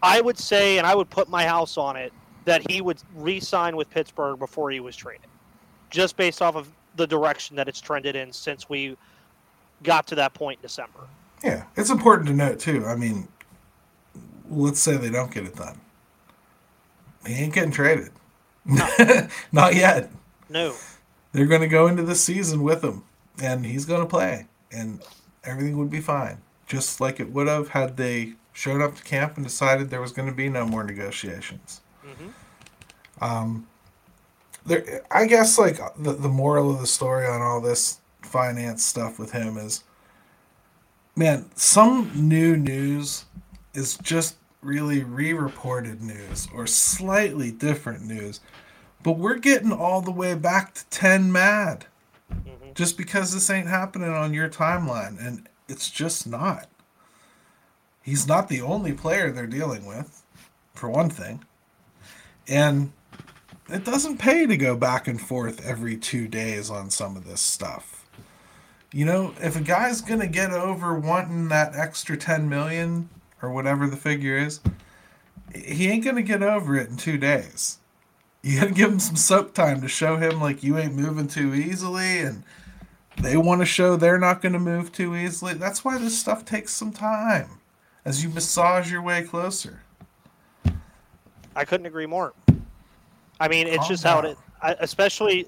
I 0.05 0.21
would 0.21 0.37
say, 0.37 0.77
and 0.77 0.85
I 0.85 0.95
would 0.95 1.09
put 1.09 1.29
my 1.29 1.45
house 1.45 1.77
on 1.77 1.95
it, 1.95 2.13
that 2.45 2.69
he 2.69 2.81
would 2.81 2.99
re 3.15 3.39
sign 3.39 3.75
with 3.75 3.89
Pittsburgh 3.89 4.39
before 4.39 4.71
he 4.71 4.79
was 4.79 4.95
traded, 4.95 5.27
just 5.89 6.15
based 6.15 6.41
off 6.41 6.55
of 6.55 6.69
the 6.95 7.07
direction 7.07 7.55
that 7.55 7.67
it's 7.67 7.81
trended 7.81 8.15
in 8.15 8.31
since 8.31 8.69
we 8.69 8.95
got 9.83 10.07
to 10.07 10.15
that 10.15 10.33
point 10.33 10.59
in 10.59 10.61
December. 10.61 10.99
Yeah, 11.43 11.63
it's 11.75 11.89
important 11.89 12.27
to 12.27 12.33
note, 12.33 12.59
too. 12.59 12.85
I 12.85 12.95
mean, 12.95 13.27
let's 14.49 14.79
say 14.79 14.97
they 14.97 15.09
don't 15.09 15.31
get 15.31 15.45
it 15.45 15.55
done. 15.55 15.79
He 17.25 17.33
ain't 17.33 17.53
getting 17.53 17.71
traded. 17.71 18.11
No. 18.63 18.87
Not 19.51 19.75
yet. 19.75 20.11
No 20.47 20.75
they're 21.35 21.45
going 21.45 21.61
to 21.61 21.67
go 21.67 21.87
into 21.87 22.01
the 22.01 22.15
season 22.15 22.63
with 22.63 22.81
him, 22.81 23.03
and 23.43 23.65
he's 23.65 23.85
going 23.85 23.99
to 23.99 24.07
play, 24.07 24.47
and 24.71 25.01
everything 25.43 25.77
would 25.77 25.89
be 25.89 25.99
fine, 25.99 26.37
just 26.65 27.01
like 27.01 27.19
it 27.19 27.33
would 27.33 27.47
have 27.47 27.69
had 27.69 27.97
they 27.97 28.35
showed 28.55 28.81
up 28.81 28.95
to 28.95 29.03
camp 29.03 29.35
and 29.35 29.45
decided 29.45 29.91
there 29.91 30.01
was 30.01 30.11
going 30.11 30.27
to 30.27 30.33
be 30.33 30.49
no 30.49 30.65
more 30.65 30.83
negotiations. 30.83 31.81
Mm-hmm. 32.03 33.23
Um, 33.23 33.67
there, 34.65 35.03
I 35.11 35.27
guess 35.27 35.59
like 35.59 35.77
the 35.97 36.13
the 36.13 36.29
moral 36.29 36.71
of 36.71 36.79
the 36.79 36.87
story 36.87 37.27
on 37.27 37.41
all 37.41 37.61
this 37.61 37.99
finance 38.23 38.83
stuff 38.83 39.19
with 39.19 39.31
him 39.31 39.57
is, 39.57 39.83
man, 41.15 41.45
some 41.55 42.11
new 42.15 42.57
news 42.57 43.25
is 43.75 43.97
just 43.99 44.37
really 44.61 45.03
re-reported 45.03 46.01
news 46.01 46.47
or 46.51 46.65
slightly 46.65 47.51
different 47.51 48.03
news 48.03 48.39
but 49.05 49.19
we're 49.19 49.37
getting 49.37 49.71
all 49.71 50.01
the 50.01 50.09
way 50.09 50.33
back 50.33 50.73
to 50.73 50.83
10 50.89 51.31
mad 51.31 51.85
mm-hmm. 52.33 52.71
just 52.73 52.97
because 52.97 53.31
this 53.31 53.51
ain't 53.51 53.67
happening 53.67 54.09
on 54.09 54.33
your 54.33 54.49
timeline. 54.49 55.23
And 55.23 55.47
it's 55.69 55.91
just 55.91 56.25
not. 56.25 56.67
He's 58.05 58.27
not 58.27 58.49
the 58.49 58.61
only 58.61 58.93
player 58.93 59.31
they're 59.31 59.47
dealing 59.47 59.83
with, 59.83 60.21
for 60.75 60.91
one 60.91 61.09
thing. 61.09 61.43
And 62.47 62.93
it 63.67 63.83
doesn't 63.83 64.19
pay 64.19 64.45
to 64.45 64.55
go 64.55 64.77
back 64.77 65.07
and 65.07 65.19
forth 65.19 65.65
every 65.65 65.97
two 65.97 66.27
days 66.27 66.69
on 66.69 66.91
some 66.91 67.17
of 67.17 67.25
this 67.25 67.41
stuff. 67.41 68.07
You 68.93 69.05
know, 69.05 69.33
if 69.41 69.55
a 69.55 69.61
guy's 69.61 70.01
gonna 70.01 70.27
get 70.27 70.51
over 70.51 70.99
wanting 70.99 71.47
that 71.47 71.75
extra 71.75 72.15
ten 72.15 72.47
million 72.47 73.09
or 73.41 73.51
whatever 73.51 73.87
the 73.87 73.97
figure 73.97 74.37
is, 74.37 74.59
he 75.55 75.87
ain't 75.87 76.05
gonna 76.05 76.21
get 76.21 76.43
over 76.43 76.77
it 76.77 76.89
in 76.89 76.97
two 76.97 77.17
days. 77.17 77.79
You 78.43 78.59
gotta 78.59 78.73
give 78.73 78.91
him 78.91 78.99
some 78.99 79.15
soak 79.15 79.55
time 79.55 79.81
to 79.81 79.87
show 79.87 80.17
him 80.17 80.39
like 80.39 80.61
you 80.61 80.77
ain't 80.77 80.93
moving 80.93 81.27
too 81.27 81.55
easily 81.55 82.19
and 82.19 82.43
they 83.17 83.35
want 83.35 83.61
to 83.61 83.65
show 83.65 83.95
they're 83.95 84.19
not 84.19 84.41
going 84.41 84.53
to 84.53 84.59
move 84.59 84.91
too 84.91 85.15
easily. 85.15 85.53
That's 85.53 85.85
why 85.85 85.97
this 85.97 86.19
stuff 86.19 86.43
takes 86.43 86.73
some 86.73 86.91
time 86.91 87.61
as 88.05 88.23
you 88.23 88.29
massage 88.29 88.91
your 88.91 89.01
way 89.01 89.23
closer. 89.23 89.81
I 91.55 91.65
couldn't 91.65 91.85
agree 91.85 92.05
more. 92.05 92.33
I 93.39 93.47
mean, 93.47 93.67
it's 93.67 93.77
Calm 93.77 93.87
just 93.87 94.03
how 94.03 94.19
it, 94.19 94.37
especially 94.79 95.47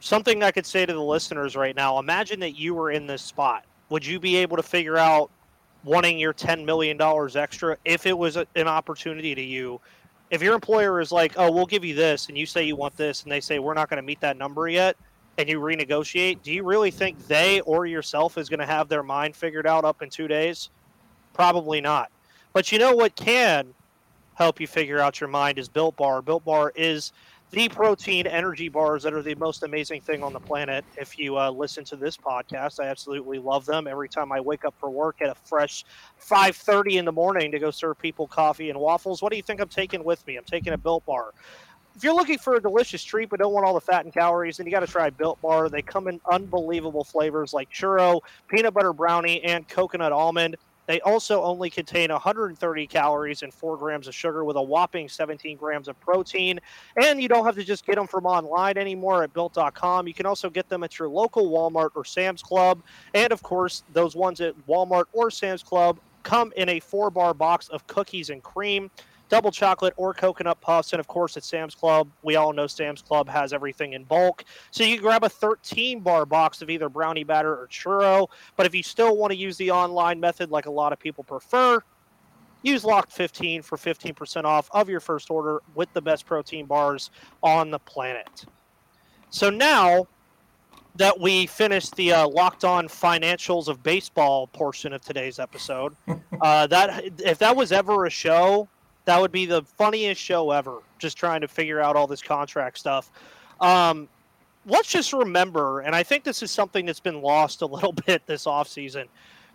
something 0.00 0.42
I 0.42 0.50
could 0.50 0.66
say 0.66 0.84
to 0.86 0.92
the 0.92 1.02
listeners 1.02 1.56
right 1.56 1.74
now. 1.74 1.98
Imagine 1.98 2.40
that 2.40 2.52
you 2.52 2.74
were 2.74 2.90
in 2.90 3.06
this 3.06 3.22
spot. 3.22 3.64
Would 3.88 4.04
you 4.04 4.20
be 4.20 4.36
able 4.36 4.56
to 4.56 4.62
figure 4.62 4.98
out 4.98 5.30
wanting 5.82 6.18
your 6.18 6.34
$10 6.34 6.64
million 6.64 7.00
extra 7.36 7.76
if 7.84 8.06
it 8.06 8.16
was 8.16 8.36
a, 8.36 8.46
an 8.54 8.68
opportunity 8.68 9.34
to 9.34 9.42
you? 9.42 9.80
If 10.30 10.42
your 10.42 10.54
employer 10.54 11.00
is 11.00 11.12
like, 11.12 11.34
oh, 11.36 11.50
we'll 11.50 11.66
give 11.66 11.84
you 11.84 11.94
this, 11.94 12.28
and 12.28 12.36
you 12.36 12.46
say 12.46 12.64
you 12.64 12.76
want 12.76 12.96
this, 12.96 13.22
and 13.22 13.30
they 13.30 13.40
say, 13.40 13.58
we're 13.58 13.74
not 13.74 13.88
going 13.88 13.98
to 13.98 14.06
meet 14.06 14.20
that 14.20 14.36
number 14.36 14.68
yet, 14.68 14.96
and 15.38 15.48
you 15.48 15.60
renegotiate, 15.60 16.42
do 16.42 16.52
you 16.52 16.64
really 16.64 16.90
think 16.90 17.26
they 17.26 17.60
or 17.60 17.86
yourself 17.86 18.38
is 18.38 18.48
going 18.48 18.60
to 18.60 18.66
have 18.66 18.88
their 18.88 19.02
mind 19.02 19.36
figured 19.36 19.66
out 19.66 19.84
up 19.84 20.02
in 20.02 20.10
two 20.10 20.26
days? 20.26 20.70
Probably 21.34 21.80
not. 21.80 22.10
But 22.52 22.72
you 22.72 22.78
know 22.78 22.94
what 22.94 23.14
can 23.16 23.74
help 24.34 24.60
you 24.60 24.66
figure 24.66 25.00
out 25.00 25.20
your 25.20 25.28
mind 25.28 25.58
is 25.58 25.68
Built 25.68 25.96
Bar. 25.96 26.22
Built 26.22 26.44
Bar 26.44 26.72
is 26.74 27.12
the 27.50 27.68
protein 27.68 28.26
energy 28.26 28.68
bars 28.68 29.02
that 29.04 29.12
are 29.12 29.22
the 29.22 29.34
most 29.36 29.62
amazing 29.62 30.00
thing 30.00 30.22
on 30.22 30.32
the 30.32 30.40
planet. 30.40 30.84
If 30.96 31.18
you 31.18 31.38
uh, 31.38 31.50
listen 31.50 31.84
to 31.84 31.96
this 31.96 32.16
podcast, 32.16 32.82
I 32.82 32.86
absolutely 32.88 33.38
love 33.38 33.64
them. 33.64 33.86
Every 33.86 34.08
time 34.08 34.32
I 34.32 34.40
wake 34.40 34.64
up 34.64 34.74
for 34.78 34.90
work 34.90 35.22
at 35.22 35.28
a 35.28 35.34
fresh 35.34 35.84
5:30 36.20 36.98
in 36.98 37.04
the 37.04 37.12
morning 37.12 37.52
to 37.52 37.58
go 37.58 37.70
serve 37.70 37.98
people 37.98 38.26
coffee 38.26 38.70
and 38.70 38.78
waffles, 38.78 39.22
what 39.22 39.30
do 39.30 39.36
you 39.36 39.42
think 39.42 39.60
I'm 39.60 39.68
taking 39.68 40.02
with 40.02 40.26
me? 40.26 40.36
I'm 40.36 40.44
taking 40.44 40.72
a 40.72 40.78
Built 40.78 41.04
Bar. 41.06 41.32
If 41.96 42.02
you're 42.02 42.14
looking 42.14 42.38
for 42.38 42.56
a 42.56 42.60
delicious 42.60 43.04
treat 43.04 43.28
but 43.28 43.38
don't 43.38 43.52
want 43.52 43.64
all 43.64 43.74
the 43.74 43.80
fat 43.80 44.04
and 44.04 44.12
calories, 44.12 44.56
then 44.56 44.66
you 44.66 44.72
got 44.72 44.80
to 44.80 44.88
try 44.88 45.10
Built 45.10 45.40
Bar. 45.40 45.68
They 45.68 45.82
come 45.82 46.08
in 46.08 46.20
unbelievable 46.30 47.04
flavors 47.04 47.52
like 47.52 47.70
churro, 47.70 48.20
peanut 48.48 48.74
butter 48.74 48.92
brownie, 48.92 49.44
and 49.44 49.68
coconut 49.68 50.10
almond. 50.10 50.56
They 50.86 51.00
also 51.00 51.42
only 51.42 51.70
contain 51.70 52.10
130 52.10 52.86
calories 52.86 53.42
and 53.42 53.52
4 53.52 53.76
grams 53.76 54.08
of 54.08 54.14
sugar 54.14 54.44
with 54.44 54.56
a 54.56 54.62
whopping 54.62 55.08
17 55.08 55.56
grams 55.56 55.88
of 55.88 55.98
protein. 56.00 56.60
And 57.02 57.20
you 57.20 57.28
don't 57.28 57.44
have 57.44 57.54
to 57.56 57.64
just 57.64 57.86
get 57.86 57.96
them 57.96 58.06
from 58.06 58.26
online 58.26 58.76
anymore 58.76 59.22
at 59.22 59.32
built.com. 59.32 60.06
You 60.06 60.14
can 60.14 60.26
also 60.26 60.50
get 60.50 60.68
them 60.68 60.84
at 60.84 60.98
your 60.98 61.08
local 61.08 61.50
Walmart 61.50 61.90
or 61.94 62.04
Sam's 62.04 62.42
Club. 62.42 62.82
And 63.14 63.32
of 63.32 63.42
course, 63.42 63.84
those 63.92 64.14
ones 64.14 64.40
at 64.40 64.54
Walmart 64.66 65.04
or 65.12 65.30
Sam's 65.30 65.62
Club 65.62 65.98
come 66.22 66.52
in 66.56 66.68
a 66.70 66.80
four 66.80 67.10
bar 67.10 67.34
box 67.34 67.68
of 67.68 67.86
cookies 67.86 68.30
and 68.30 68.42
cream 68.42 68.90
double 69.34 69.50
chocolate 69.50 69.92
or 69.96 70.14
coconut 70.14 70.60
puffs. 70.60 70.92
And 70.92 71.00
of 71.00 71.08
course, 71.08 71.36
at 71.36 71.42
Sam's 71.42 71.74
Club, 71.74 72.08
we 72.22 72.36
all 72.36 72.52
know 72.52 72.68
Sam's 72.68 73.02
Club 73.02 73.28
has 73.28 73.52
everything 73.52 73.94
in 73.94 74.04
bulk. 74.04 74.44
So 74.70 74.84
you 74.84 74.94
can 74.94 75.02
grab 75.02 75.24
a 75.24 75.28
13 75.28 75.98
bar 75.98 76.24
box 76.24 76.62
of 76.62 76.70
either 76.70 76.88
brownie 76.88 77.24
batter 77.24 77.52
or 77.52 77.66
churro. 77.66 78.28
But 78.56 78.66
if 78.66 78.76
you 78.76 78.84
still 78.84 79.16
want 79.16 79.32
to 79.32 79.36
use 79.36 79.56
the 79.56 79.72
online 79.72 80.20
method, 80.20 80.52
like 80.52 80.66
a 80.66 80.70
lot 80.70 80.92
of 80.92 81.00
people 81.00 81.24
prefer, 81.24 81.82
use 82.62 82.84
Locked 82.84 83.10
15 83.10 83.62
for 83.62 83.76
15% 83.76 84.44
off 84.44 84.68
of 84.70 84.88
your 84.88 85.00
first 85.00 85.32
order 85.32 85.62
with 85.74 85.92
the 85.94 86.00
best 86.00 86.26
protein 86.26 86.66
bars 86.66 87.10
on 87.42 87.72
the 87.72 87.80
planet. 87.80 88.44
So 89.30 89.50
now 89.50 90.06
that 90.94 91.18
we 91.18 91.46
finished 91.46 91.96
the 91.96 92.12
uh, 92.12 92.28
locked 92.28 92.64
on 92.64 92.86
financials 92.86 93.66
of 93.66 93.82
baseball 93.82 94.46
portion 94.46 94.92
of 94.92 95.00
today's 95.00 95.40
episode, 95.40 95.96
uh, 96.40 96.68
that 96.68 97.04
if 97.18 97.38
that 97.38 97.56
was 97.56 97.72
ever 97.72 98.04
a 98.06 98.10
show, 98.10 98.68
that 99.04 99.20
would 99.20 99.32
be 99.32 99.46
the 99.46 99.62
funniest 99.62 100.20
show 100.20 100.50
ever. 100.50 100.78
Just 100.98 101.16
trying 101.16 101.40
to 101.42 101.48
figure 101.48 101.80
out 101.80 101.96
all 101.96 102.06
this 102.06 102.22
contract 102.22 102.78
stuff. 102.78 103.10
Um, 103.60 104.08
let's 104.66 104.88
just 104.88 105.12
remember, 105.12 105.80
and 105.80 105.94
I 105.94 106.02
think 106.02 106.24
this 106.24 106.42
is 106.42 106.50
something 106.50 106.86
that's 106.86 107.00
been 107.00 107.20
lost 107.20 107.62
a 107.62 107.66
little 107.74 107.92
bit 107.92 108.26
this 108.26 108.44
offseason. 108.46 109.06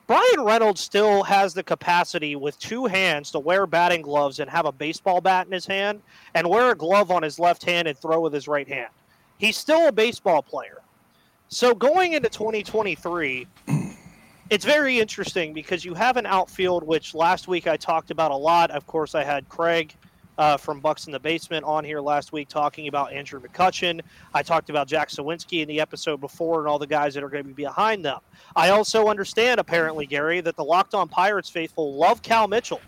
Brian 0.07 0.41
Reynolds 0.41 0.81
still 0.81 1.21
has 1.21 1.53
the 1.53 1.61
capacity 1.61 2.35
with 2.35 2.57
two 2.57 2.87
hands 2.87 3.29
to 3.29 3.39
wear 3.39 3.67
batting 3.67 4.01
gloves 4.01 4.39
and 4.39 4.49
have 4.49 4.65
a 4.65 4.71
baseball 4.71 5.21
bat 5.21 5.45
in 5.45 5.51
his 5.51 5.67
hand 5.67 6.01
and 6.33 6.49
wear 6.49 6.71
a 6.71 6.75
glove 6.75 7.11
on 7.11 7.21
his 7.21 7.37
left 7.37 7.63
hand 7.63 7.87
and 7.87 7.95
throw 7.95 8.19
with 8.19 8.33
his 8.33 8.47
right 8.47 8.67
hand. 8.67 8.89
He's 9.37 9.55
still 9.55 9.87
a 9.87 9.91
baseball 9.91 10.41
player. 10.41 10.79
So 11.49 11.75
going 11.75 12.13
into 12.13 12.27
2023, 12.27 13.47
it's 14.49 14.65
very 14.65 14.99
interesting 14.99 15.53
because 15.53 15.85
you 15.85 15.93
have 15.93 16.17
an 16.17 16.25
outfield 16.25 16.83
which 16.83 17.13
last 17.13 17.47
week 17.47 17.67
I 17.67 17.77
talked 17.77 18.11
about 18.11 18.31
a 18.31 18.35
lot. 18.35 18.71
Of 18.71 18.87
course, 18.87 19.13
I 19.13 19.23
had 19.23 19.47
Craig 19.47 19.95
uh, 20.39 20.57
from 20.57 20.79
Bucks 20.79 21.05
in 21.05 21.11
the 21.11 21.19
Basement 21.19 21.65
on 21.65 21.83
here 21.83 21.99
last 21.99 22.31
week 22.31 22.47
talking 22.47 22.87
about 22.87 23.11
Andrew 23.11 23.41
McCutchen. 23.41 24.01
I 24.33 24.41
talked 24.41 24.69
about 24.69 24.87
Jack 24.87 25.09
Suwinski 25.09 25.61
in 25.61 25.67
the 25.67 25.79
episode 25.81 26.21
before 26.21 26.59
and 26.59 26.67
all 26.67 26.79
the 26.79 26.87
guys 26.87 27.13
that 27.13 27.23
are 27.23 27.29
going 27.29 27.43
to 27.43 27.47
be 27.47 27.53
behind 27.53 28.03
them. 28.05 28.19
I 28.55 28.69
also 28.69 29.07
understand, 29.07 29.59
apparently, 29.59 30.05
Gary, 30.05 30.41
that 30.41 30.55
the 30.55 30.63
Locked 30.63 30.93
On 30.93 31.07
Pirates 31.07 31.49
faithful 31.49 31.95
love 31.95 32.21
Cal 32.21 32.47
Mitchell. 32.47 32.81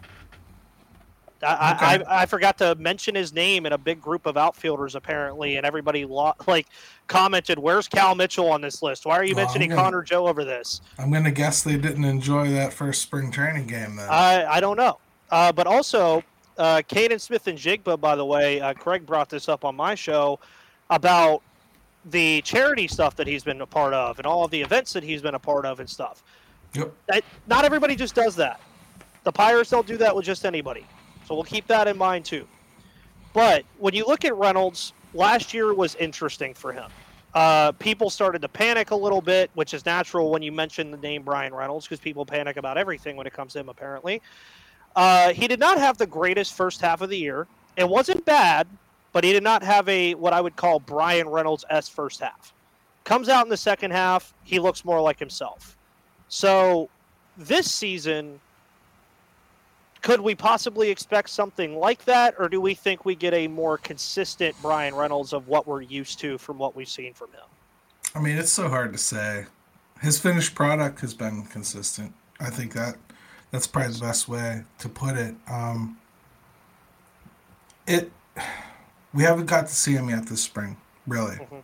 I, 1.43 1.71
Okay. 1.73 2.03
I, 2.07 2.21
I 2.21 2.25
forgot 2.25 2.57
to 2.59 2.75
mention 2.75 3.15
his 3.15 3.33
name 3.33 3.65
in 3.65 3.73
a 3.73 3.77
big 3.77 4.01
group 4.01 4.25
of 4.25 4.37
outfielders 4.37 4.95
apparently, 4.95 5.55
and 5.57 5.65
everybody 5.65 6.05
lo- 6.05 6.33
like 6.47 6.67
commented, 7.07 7.57
"Where's 7.59 7.87
Cal 7.87 8.13
Mitchell 8.15 8.49
on 8.49 8.61
this 8.61 8.81
list? 8.81 9.05
Why 9.05 9.17
are 9.17 9.23
you 9.23 9.35
Well, 9.35 9.45
mentioning 9.45 9.69
gonna- 9.69 9.81
Connor 9.81 10.03
Joe 10.03 10.27
over 10.27 10.43
this?" 10.43 10.81
I'm 10.99 11.11
going 11.11 11.23
to 11.23 11.31
guess 11.31 11.63
they 11.63 11.77
didn't 11.77 12.05
enjoy 12.05 12.49
that 12.51 12.73
first 12.73 13.01
spring 13.01 13.31
training 13.31 13.67
game 13.67 13.95
then. 13.95 14.07
I 14.09 14.45
I 14.45 14.59
don't 14.59 14.77
know, 14.77 14.99
uh, 15.31 15.51
but 15.51 15.65
also 15.67 16.23
uh, 16.57 16.81
Canaan 16.87 17.19
Smith-Njigba. 17.19 17.99
By 17.99 18.15
the 18.15 18.25
way, 18.25 18.61
uh, 18.61 18.73
Craig 18.73 19.05
brought 19.05 19.29
this 19.29 19.49
up 19.49 19.65
on 19.65 19.75
my 19.75 19.95
show 19.95 20.39
about 20.89 21.41
the 22.05 22.41
charity 22.41 22.87
stuff 22.87 23.15
that 23.15 23.27
he's 23.27 23.43
been 23.43 23.61
a 23.61 23.65
part 23.65 23.93
of 23.93 24.17
and 24.19 24.25
all 24.25 24.43
of 24.43 24.51
the 24.51 24.61
events 24.61 24.93
that 24.93 25.03
he's 25.03 25.21
been 25.21 25.35
a 25.35 25.39
part 25.39 25.65
of 25.65 25.79
and 25.79 25.87
stuff. 25.89 26.23
yep. 26.73 26.91
That, 27.07 27.23
not 27.47 27.63
everybody 27.63 27.95
just 27.95 28.15
does 28.15 28.35
that. 28.37 28.59
The 29.23 29.31
Pirates 29.31 29.69
don't 29.69 29.85
do 29.85 29.97
that 29.97 30.15
with 30.15 30.25
just 30.25 30.43
anybody. 30.45 30.85
So 31.25 31.35
we'll 31.35 31.43
keep 31.43 31.67
that 31.67 31.87
in 31.87 31.97
mind 31.97 32.25
too. 32.25 32.47
But 33.33 33.63
when 33.77 33.93
you 33.93 34.05
look 34.05 34.25
at 34.25 34.35
Reynolds, 34.35 34.93
last 35.13 35.53
year 35.53 35.73
was 35.73 35.95
interesting 35.95 36.53
for 36.53 36.73
him. 36.73 36.89
Uh, 37.33 37.71
people 37.73 38.09
started 38.09 38.41
to 38.41 38.49
panic 38.49 38.91
a 38.91 38.95
little 38.95 39.21
bit, 39.21 39.49
which 39.53 39.73
is 39.73 39.85
natural 39.85 40.31
when 40.31 40.41
you 40.41 40.51
mention 40.51 40.91
the 40.91 40.97
name 40.97 41.23
Bryan 41.23 41.53
Reynolds 41.53 41.85
because 41.85 41.99
people 41.99 42.25
panic 42.25 42.57
about 42.57 42.77
everything 42.77 43.15
when 43.15 43.25
it 43.25 43.33
comes 43.33 43.53
to 43.53 43.59
him, 43.59 43.69
apparently. 43.69 44.21
Uh, 44.95 45.31
he 45.31 45.47
did 45.47 45.59
not 45.59 45.77
have 45.77 45.97
the 45.97 46.07
greatest 46.07 46.53
first 46.53 46.81
half 46.81 47.01
of 47.01 47.09
the 47.09 47.17
year. 47.17 47.47
It 47.77 47.87
wasn't 47.87 48.25
bad, 48.25 48.67
but 49.13 49.23
he 49.23 49.31
did 49.31 49.43
not 49.43 49.63
have 49.63 49.87
a 49.87 50.13
what 50.15 50.33
I 50.33 50.41
would 50.41 50.57
call 50.57 50.79
Bryan 50.79 51.29
Reynolds 51.29 51.63
s 51.69 51.87
first 51.87 52.19
half. 52.19 52.53
Comes 53.05 53.29
out 53.29 53.45
in 53.45 53.49
the 53.49 53.57
second 53.57 53.91
half, 53.91 54.33
he 54.43 54.59
looks 54.59 54.83
more 54.83 55.01
like 55.01 55.17
himself. 55.17 55.77
So 56.27 56.89
this 57.37 57.71
season, 57.71 58.39
could 60.01 60.21
we 60.21 60.33
possibly 60.33 60.89
expect 60.89 61.29
something 61.29 61.77
like 61.77 62.03
that, 62.05 62.33
or 62.39 62.49
do 62.49 62.59
we 62.59 62.73
think 62.73 63.05
we 63.05 63.15
get 63.15 63.33
a 63.33 63.47
more 63.47 63.77
consistent 63.77 64.59
Bryan 64.61 64.95
Reynolds 64.95 65.31
of 65.31 65.47
what 65.47 65.67
we're 65.67 65.81
used 65.81 66.19
to 66.19 66.37
from 66.37 66.57
what 66.57 66.75
we've 66.75 66.89
seen 66.89 67.13
from 67.13 67.31
him? 67.31 67.43
I 68.15 68.19
mean, 68.19 68.37
it's 68.37 68.51
so 68.51 68.67
hard 68.67 68.91
to 68.93 68.97
say. 68.97 69.45
His 70.01 70.19
finished 70.19 70.55
product 70.55 70.99
has 71.01 71.13
been 71.13 71.43
consistent. 71.43 72.13
I 72.39 72.49
think 72.49 72.73
that 72.73 72.95
that's 73.51 73.67
probably 73.67 73.93
the 73.93 73.99
best 73.99 74.27
way 74.27 74.63
to 74.79 74.89
put 74.89 75.15
it. 75.15 75.35
Um, 75.47 75.97
it 77.85 78.11
we 79.13 79.23
haven't 79.23 79.45
got 79.45 79.67
to 79.67 79.75
see 79.75 79.93
him 79.93 80.09
yet 80.09 80.25
this 80.25 80.41
spring, 80.41 80.77
really. 81.05 81.35
Mhm. 81.35 81.61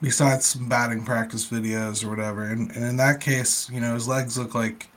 Besides 0.00 0.46
some 0.46 0.68
batting 0.68 1.04
practice 1.04 1.46
videos 1.48 2.04
or 2.04 2.08
whatever, 2.08 2.44
and, 2.44 2.70
and 2.70 2.84
in 2.84 2.96
that 2.98 3.20
case, 3.20 3.68
you 3.68 3.80
know, 3.80 3.94
his 3.94 4.06
legs 4.06 4.38
look 4.38 4.54
like 4.54 4.88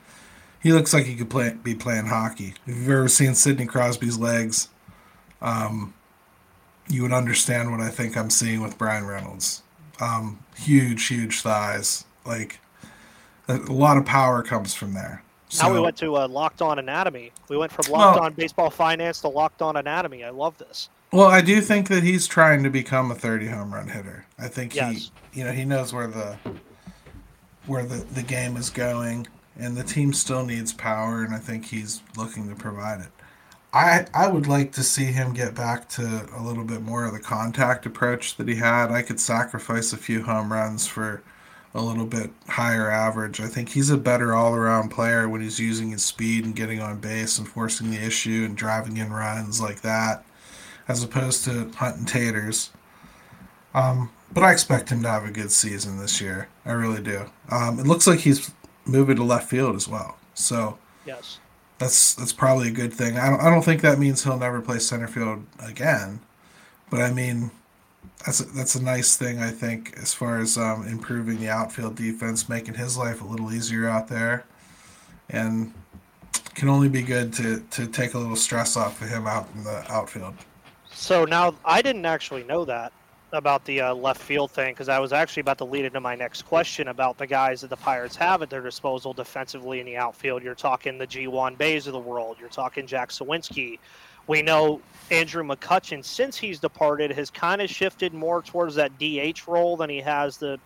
he 0.62 0.72
looks 0.72 0.92
like 0.94 1.04
he 1.06 1.14
could 1.16 1.30
play 1.30 1.54
be 1.62 1.74
playing 1.74 2.06
hockey. 2.06 2.54
If 2.66 2.76
you've 2.76 2.88
ever 2.90 3.08
seen 3.08 3.34
Sidney 3.34 3.66
Crosby's 3.66 4.18
legs, 4.18 4.68
um, 5.40 5.94
you 6.88 7.02
would 7.02 7.12
understand 7.12 7.70
what 7.70 7.80
I 7.80 7.88
think 7.88 8.16
I'm 8.16 8.30
seeing 8.30 8.62
with 8.62 8.78
Bryan 8.78 9.06
Reynolds. 9.06 9.62
Um, 10.00 10.40
huge, 10.56 11.06
huge 11.06 11.40
thighs. 11.42 12.04
Like 12.24 12.60
a, 13.48 13.56
a 13.56 13.72
lot 13.72 13.96
of 13.96 14.04
power 14.06 14.42
comes 14.42 14.74
from 14.74 14.94
there. 14.94 15.22
So, 15.48 15.66
now 15.68 15.74
we 15.74 15.80
went 15.80 15.98
to 15.98 16.16
uh, 16.16 16.28
Locked 16.28 16.62
On 16.62 16.78
Anatomy. 16.78 17.30
We 17.50 17.58
went 17.58 17.72
from 17.72 17.92
Locked 17.92 18.16
Well- 18.16 18.24
On 18.24 18.32
Baseball 18.32 18.70
Finance 18.70 19.20
to 19.20 19.28
Locked 19.28 19.60
On 19.60 19.76
Anatomy. 19.76 20.24
I 20.24 20.30
love 20.30 20.56
this. 20.56 20.88
well, 21.12 21.26
I 21.28 21.42
do 21.42 21.60
think 21.60 21.88
that 21.88 22.02
he's 22.02 22.26
trying 22.26 22.62
to 22.62 22.70
become 22.70 23.10
a 23.10 23.14
30 23.14 23.48
home 23.48 23.74
run 23.74 23.88
hitter. 23.88 24.24
I 24.38 24.48
think 24.48 24.74
Yes. 24.74 25.10
he, 25.32 25.40
you 25.40 25.44
know, 25.44 25.52
he 25.52 25.64
knows 25.66 25.92
where 25.92 26.06
the 26.06 26.38
where 27.66 27.84
the, 27.84 27.96
the 27.96 28.22
game 28.22 28.56
is 28.56 28.70
going. 28.70 29.26
And 29.58 29.76
the 29.76 29.84
team 29.84 30.12
still 30.12 30.44
needs 30.44 30.72
power, 30.72 31.22
and 31.22 31.34
I 31.34 31.38
think 31.38 31.66
he's 31.66 32.02
looking 32.16 32.48
to 32.48 32.54
provide 32.54 33.00
it. 33.00 33.10
I 33.72 34.06
I 34.14 34.28
would 34.28 34.46
like 34.46 34.72
to 34.72 34.82
see 34.82 35.06
him 35.06 35.32
get 35.32 35.54
back 35.54 35.88
to 35.90 36.28
a 36.36 36.42
little 36.42 36.64
bit 36.64 36.82
more 36.82 37.04
of 37.04 37.12
the 37.12 37.20
contact 37.20 37.86
approach 37.86 38.36
that 38.36 38.48
he 38.48 38.56
had. 38.56 38.90
I 38.90 39.02
could 39.02 39.20
sacrifice 39.20 39.92
a 39.92 39.96
few 39.96 40.22
home 40.22 40.52
runs 40.52 40.86
for 40.86 41.22
a 41.74 41.82
little 41.82 42.04
bit 42.06 42.30
higher 42.48 42.90
average. 42.90 43.40
I 43.40 43.46
think 43.46 43.70
he's 43.70 43.88
a 43.90 43.96
better 43.96 44.34
all 44.34 44.54
around 44.54 44.90
player 44.90 45.28
when 45.28 45.40
he's 45.40 45.58
using 45.58 45.90
his 45.90 46.04
speed 46.04 46.44
and 46.44 46.54
getting 46.54 46.80
on 46.80 47.00
base 47.00 47.38
and 47.38 47.48
forcing 47.48 47.90
the 47.90 48.04
issue 48.04 48.44
and 48.44 48.56
driving 48.56 48.98
in 48.98 49.10
runs 49.10 49.60
like 49.60 49.80
that, 49.80 50.24
as 50.86 51.02
opposed 51.02 51.44
to 51.44 51.70
hunting 51.76 52.04
taters. 52.04 52.70
Um, 53.74 54.10
but 54.32 54.44
I 54.44 54.52
expect 54.52 54.90
him 54.90 55.02
to 55.02 55.08
have 55.08 55.24
a 55.24 55.30
good 55.30 55.50
season 55.50 55.98
this 55.98 56.20
year. 56.20 56.48
I 56.66 56.72
really 56.72 57.02
do. 57.02 57.26
Um, 57.50 57.78
it 57.78 57.86
looks 57.86 58.06
like 58.06 58.20
he's 58.20 58.50
moving 58.84 59.16
to 59.16 59.24
left 59.24 59.48
field 59.48 59.76
as 59.76 59.88
well. 59.88 60.16
So 60.34 60.78
yes, 61.06 61.38
that's 61.78 62.14
that's 62.14 62.32
probably 62.32 62.68
a 62.68 62.72
good 62.72 62.92
thing. 62.92 63.18
I 63.18 63.30
don't, 63.30 63.40
I 63.40 63.50
don't 63.50 63.62
think 63.62 63.80
that 63.82 63.98
means 63.98 64.24
he'll 64.24 64.38
never 64.38 64.60
play 64.60 64.78
center 64.78 65.08
field 65.08 65.44
again, 65.60 66.20
but 66.90 67.00
I 67.00 67.12
mean 67.12 67.50
that's 68.24 68.40
a, 68.40 68.44
that's 68.44 68.74
a 68.74 68.82
nice 68.82 69.16
thing 69.16 69.40
I 69.40 69.50
think 69.50 69.94
as 69.96 70.14
far 70.14 70.38
as 70.38 70.56
um, 70.56 70.86
improving 70.86 71.38
the 71.38 71.48
outfield 71.48 71.96
defense, 71.96 72.48
making 72.48 72.74
his 72.74 72.96
life 72.96 73.20
a 73.20 73.24
little 73.24 73.52
easier 73.52 73.88
out 73.88 74.08
there, 74.08 74.44
and 75.28 75.72
can 76.54 76.68
only 76.68 76.88
be 76.88 77.02
good 77.02 77.32
to 77.34 77.60
to 77.70 77.86
take 77.86 78.14
a 78.14 78.18
little 78.18 78.36
stress 78.36 78.76
off 78.76 79.00
of 79.02 79.08
him 79.08 79.26
out 79.26 79.48
in 79.54 79.64
the 79.64 79.84
outfield. 79.90 80.34
So 80.92 81.24
now 81.24 81.54
I 81.64 81.82
didn't 81.82 82.06
actually 82.06 82.44
know 82.44 82.64
that 82.64 82.92
about 83.32 83.64
the 83.64 83.80
uh, 83.80 83.94
left 83.94 84.20
field 84.20 84.50
thing 84.50 84.74
because 84.74 84.88
I 84.88 84.98
was 84.98 85.12
actually 85.12 85.40
about 85.40 85.58
to 85.58 85.64
lead 85.64 85.84
into 85.86 86.00
my 86.00 86.14
next 86.14 86.42
question 86.42 86.88
about 86.88 87.16
the 87.16 87.26
guys 87.26 87.62
that 87.62 87.70
the 87.70 87.76
Pirates 87.76 88.14
have 88.16 88.42
at 88.42 88.50
their 88.50 88.60
disposal 88.60 89.12
defensively 89.14 89.80
in 89.80 89.86
the 89.86 89.96
outfield. 89.96 90.42
You're 90.42 90.54
talking 90.54 90.98
the 90.98 91.06
Ji-hwan 91.06 91.54
Baes 91.54 91.86
of 91.86 91.94
the 91.94 91.98
world. 91.98 92.36
You're 92.38 92.50
talking 92.50 92.86
Jack 92.86 93.08
Suwinski. 93.08 93.78
We 94.26 94.42
know 94.42 94.80
Andrew 95.10 95.42
McCutchen, 95.42 96.04
since 96.04 96.36
he's 96.36 96.60
departed, 96.60 97.10
has 97.12 97.30
kind 97.30 97.62
of 97.62 97.70
shifted 97.70 98.12
more 98.12 98.42
towards 98.42 98.74
that 98.74 98.92
DH 98.98 99.48
role 99.48 99.76
than 99.76 99.88
he 99.88 100.00
has 100.00 100.36
the 100.36 100.60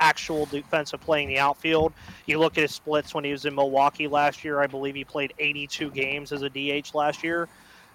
actual 0.00 0.46
defensive 0.46 1.00
play 1.00 1.22
in 1.22 1.28
the 1.28 1.38
outfield. 1.38 1.92
You 2.26 2.38
look 2.38 2.56
at 2.56 2.62
his 2.62 2.74
splits 2.74 3.14
when 3.14 3.24
he 3.24 3.32
was 3.32 3.44
in 3.44 3.54
Milwaukee 3.54 4.08
last 4.08 4.44
year. 4.44 4.60
I 4.60 4.66
believe 4.66 4.94
he 4.94 5.04
played 5.04 5.34
82 5.38 5.90
games 5.90 6.32
as 6.32 6.42
a 6.42 6.48
DH 6.48 6.94
last 6.94 7.22
year. 7.22 7.48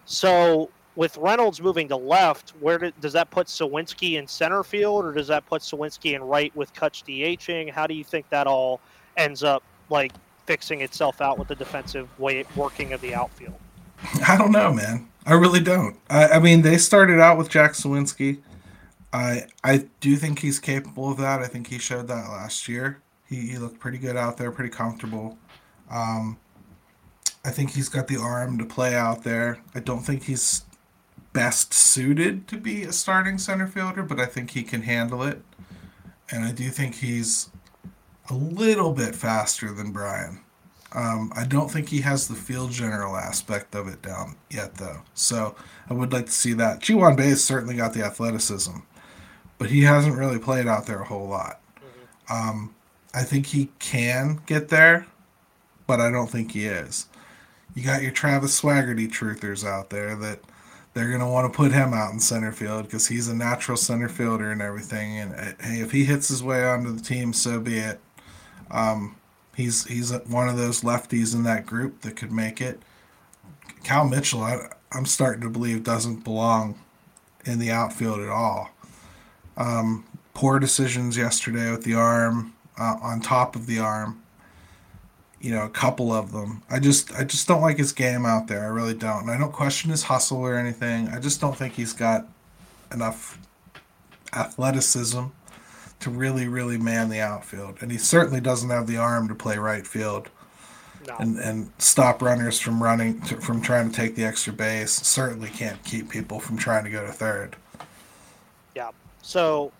So 0.05 0.69
with 0.97 1.15
Reynolds 1.15 1.61
moving 1.61 1.87
to 1.89 1.95
left, 1.95 2.49
where 2.59 2.79
do, 2.79 2.91
does 2.99 3.13
that 3.13 3.29
put 3.29 3.45
Suwinski 3.45 4.17
in 4.17 4.27
center 4.27 4.63
field, 4.63 5.05
or 5.05 5.13
does 5.13 5.27
that 5.27 5.45
put 5.45 5.61
Suwinski 5.61 6.15
in 6.15 6.23
right 6.23 6.53
with 6.55 6.73
Kutch 6.73 7.03
DHing? 7.05 7.71
How 7.71 7.85
do 7.85 7.93
you 7.93 8.03
think 8.03 8.27
that 8.29 8.47
all 8.47 8.81
ends 9.15 9.43
up 9.43 9.63
like 9.91 10.11
fixing 10.47 10.81
itself 10.81 11.21
out 11.21 11.37
with 11.37 11.49
the 11.49 11.55
defensive 11.55 12.09
way 12.19 12.43
working 12.55 12.93
of 12.93 13.01
the 13.01 13.13
outfield? 13.13 13.53
I 14.27 14.37
don't 14.37 14.51
know, 14.51 14.73
man. 14.73 15.07
I 15.27 15.33
really 15.33 15.59
don't. 15.59 15.97
I, 16.09 16.29
I 16.29 16.39
mean, 16.39 16.63
they 16.63 16.79
started 16.79 17.19
out 17.19 17.37
with 17.37 17.49
Jack 17.49 17.73
Suwinski. 17.73 18.39
I 19.13 19.43
I 19.63 19.85
do 19.99 20.15
think 20.15 20.39
he's 20.39 20.59
capable 20.59 21.11
of 21.11 21.17
that. 21.17 21.41
I 21.41 21.47
think 21.47 21.67
he 21.67 21.77
showed 21.77 22.07
that 22.07 22.27
last 22.29 22.67
year. 22.67 23.01
He, 23.29 23.41
he 23.41 23.57
looked 23.59 23.79
pretty 23.79 23.99
good 23.99 24.17
out 24.17 24.37
there, 24.37 24.51
pretty 24.51 24.71
comfortable. 24.71 25.37
Um, 25.91 26.37
I 27.45 27.51
think 27.51 27.71
he's 27.71 27.87
got 27.87 28.07
the 28.07 28.17
arm 28.17 28.57
to 28.57 28.65
play 28.65 28.95
out 28.95 29.23
there. 29.23 29.59
I 29.75 29.79
don't 29.79 30.01
think 30.01 30.23
he's 30.23 30.63
best 31.37 31.71
suited 31.71 32.47
to 32.47 32.57
be 32.57 32.81
a 32.81 32.91
starting 32.91 33.37
center 33.37 33.67
fielder, 33.67 34.01
but 34.01 34.19
I 34.19 34.25
think 34.25 34.49
he 34.49 34.63
can 34.63 34.81
handle 34.81 35.21
it. 35.21 35.43
And 36.31 36.43
I 36.43 36.51
do 36.51 36.69
think 36.69 36.95
he's 36.95 37.51
a 38.27 38.33
little 38.33 38.91
bit 38.91 39.13
faster 39.13 39.71
than 39.71 39.91
Bryan. 39.91 40.39
Um, 40.93 41.31
I 41.35 41.45
don't 41.45 41.69
think 41.69 41.89
he 41.89 42.01
has 42.01 42.27
the 42.27 42.33
field 42.33 42.71
general 42.71 43.15
aspect 43.15 43.75
of 43.75 43.87
it 43.87 44.01
down 44.01 44.35
yet, 44.49 44.77
though. 44.77 45.01
So 45.13 45.55
I 45.87 45.93
would 45.93 46.11
like 46.11 46.25
to 46.25 46.31
see 46.31 46.53
that. 46.53 46.79
Ji-hwan 46.79 47.15
Baes 47.15 47.43
certainly 47.43 47.75
got 47.75 47.93
the 47.93 48.03
athleticism, 48.03 48.79
but 49.59 49.69
he 49.69 49.83
hasn't 49.83 50.17
really 50.17 50.39
played 50.39 50.65
out 50.65 50.87
there 50.87 51.01
a 51.01 51.07
whole 51.07 51.27
lot. 51.27 51.61
Um, 52.31 52.73
I 53.13 53.21
think 53.21 53.45
he 53.45 53.69
can 53.77 54.41
get 54.47 54.69
there, 54.69 55.05
but 55.85 55.99
I 56.01 56.09
don't 56.09 56.31
think 56.31 56.53
he 56.53 56.65
is. 56.65 57.05
You 57.75 57.83
got 57.83 58.01
your 58.01 58.11
Travis 58.11 58.59
Swaggerty 58.59 59.07
truthers 59.07 59.63
out 59.63 59.91
there 59.91 60.15
that– 60.15 60.39
they're 60.97 61.09
going 61.09 61.19
to 61.19 61.27
want 61.27 61.51
to 61.51 61.55
put 61.55 61.71
him 61.71 61.93
out 61.93 62.11
in 62.11 62.19
center 62.19 62.51
field 62.51 62.85
because 62.85 63.07
he's 63.07 63.27
a 63.27 63.35
natural 63.35 63.77
center 63.77 64.09
fielder 64.09 64.49
and 64.49 64.63
everything. 64.63 65.19
And 65.19 65.35
uh, 65.35 65.63
hey, 65.63 65.81
if 65.81 65.91
he 65.91 66.05
hits 66.05 66.27
his 66.27 66.41
way 66.41 66.67
onto 66.67 66.91
the 66.91 67.03
team, 67.03 67.33
so 67.33 67.59
be 67.59 67.77
it. 67.77 67.99
Um, 68.71 69.15
he's 69.55 69.85
he's 69.85 70.11
one 70.11 70.49
of 70.49 70.57
those 70.57 70.81
lefties 70.81 71.35
in 71.35 71.43
that 71.43 71.67
group 71.67 72.01
that 72.01 72.15
could 72.15 72.31
make 72.31 72.59
it. 72.59 72.81
Cal 73.83 74.07
Mitchell, 74.07 74.41
I, 74.41 74.73
I'm 74.91 75.05
starting 75.05 75.41
to 75.41 75.49
believe 75.49 75.83
doesn't 75.83 76.23
belong 76.23 76.79
in 77.45 77.59
the 77.59 77.69
outfield 77.69 78.19
at 78.19 78.29
all. 78.29 78.71
Um, 79.55 80.03
poor 80.33 80.57
decisions 80.57 81.15
yesterday 81.15 81.69
with 81.69 81.83
the 81.83 81.93
arm 81.93 82.53
uh, 82.77 82.95
on 83.01 83.21
top 83.21 83.55
of 83.55 83.67
the 83.67 83.77
arm 83.77 84.23
you 85.39 85.51
know, 85.51 85.65
a 85.65 85.69
couple 85.69 86.11
of 86.11 86.31
them. 86.31 86.63
I 86.69 86.79
just 86.79 87.13
I 87.13 87.23
just 87.23 87.47
don't 87.47 87.61
like 87.61 87.77
his 87.77 87.93
game 87.93 88.25
out 88.25 88.47
there. 88.47 88.63
I 88.63 88.67
really 88.67 88.93
don't. 88.93 89.23
And 89.23 89.31
I 89.31 89.37
don't 89.37 89.51
question 89.51 89.91
his 89.91 90.03
hustle 90.03 90.39
or 90.39 90.55
anything. 90.55 91.09
I 91.09 91.19
just 91.19 91.39
don't 91.39 91.55
think 91.55 91.73
he's 91.73 91.93
got 91.93 92.27
enough 92.91 93.39
athleticism 94.33 95.23
to 95.99 96.09
really 96.09 96.47
really 96.47 96.77
man 96.77 97.09
the 97.09 97.19
outfield. 97.19 97.77
And 97.81 97.91
he 97.91 97.97
certainly 97.97 98.41
doesn't 98.41 98.69
have 98.69 98.87
the 98.87 98.97
arm 98.97 99.27
to 99.27 99.35
play 99.35 99.57
right 99.57 99.85
field. 99.85 100.29
No. 101.07 101.15
And 101.19 101.37
and 101.37 101.71
stop 101.77 102.21
runners 102.21 102.59
from 102.59 102.81
running 102.81 103.21
to, 103.21 103.39
from 103.39 103.61
trying 103.61 103.89
to 103.91 103.95
take 103.95 104.15
the 104.15 104.25
extra 104.25 104.53
base. 104.53 104.91
Certainly 104.91 105.49
can't 105.49 105.81
keep 105.83 106.09
people 106.09 106.39
from 106.39 106.57
trying 106.57 106.83
to 106.83 106.89
go 106.89 107.05
to 107.05 107.11
third. 107.11 107.55
Yeah. 108.75 108.89
So 109.21 109.71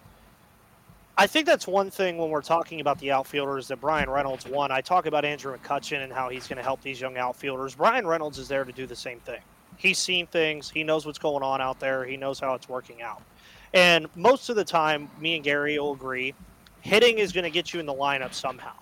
I 1.19 1.25
think 1.25 1.47
that's 1.47 1.65
one 1.65 1.89
thing 1.89 2.19
when 2.19 2.29
we're 2.29 2.43
talking 2.43 2.79
about 2.79 2.99
the 2.99 3.11
outfielders 3.11 3.67
that 3.69 3.81
Bryan 3.81 4.07
Reynolds 4.07 4.45
won. 4.45 4.71
I 4.71 4.81
talk 4.81 5.07
about 5.07 5.25
Andrew 5.25 5.57
McCutchen 5.57 6.03
and 6.03 6.13
how 6.13 6.29
he's 6.29 6.47
going 6.47 6.57
to 6.57 6.63
help 6.63 6.81
these 6.83 7.01
young 7.01 7.17
outfielders. 7.17 7.73
Bryan 7.73 8.05
Reynolds 8.05 8.37
is 8.37 8.47
there 8.47 8.63
to 8.63 8.71
do 8.71 8.85
the 8.85 8.95
same 8.95 9.19
thing. 9.21 9.41
He's 9.77 9.97
seen 9.97 10.27
things. 10.27 10.69
He 10.69 10.83
knows 10.83 11.07
what's 11.07 11.17
going 11.17 11.41
on 11.41 11.59
out 11.59 11.79
there. 11.79 12.05
He 12.05 12.17
knows 12.17 12.39
how 12.39 12.53
it's 12.53 12.69
working 12.69 13.01
out. 13.01 13.23
And 13.73 14.07
most 14.15 14.49
of 14.49 14.55
the 14.55 14.63
time, 14.63 15.09
me 15.19 15.35
and 15.35 15.43
Gary 15.43 15.79
will 15.79 15.93
agree, 15.93 16.35
hitting 16.81 17.17
is 17.17 17.31
going 17.31 17.45
to 17.45 17.49
get 17.49 17.73
you 17.73 17.79
in 17.79 17.87
the 17.87 17.93
lineup 17.93 18.33
somehow. 18.33 18.73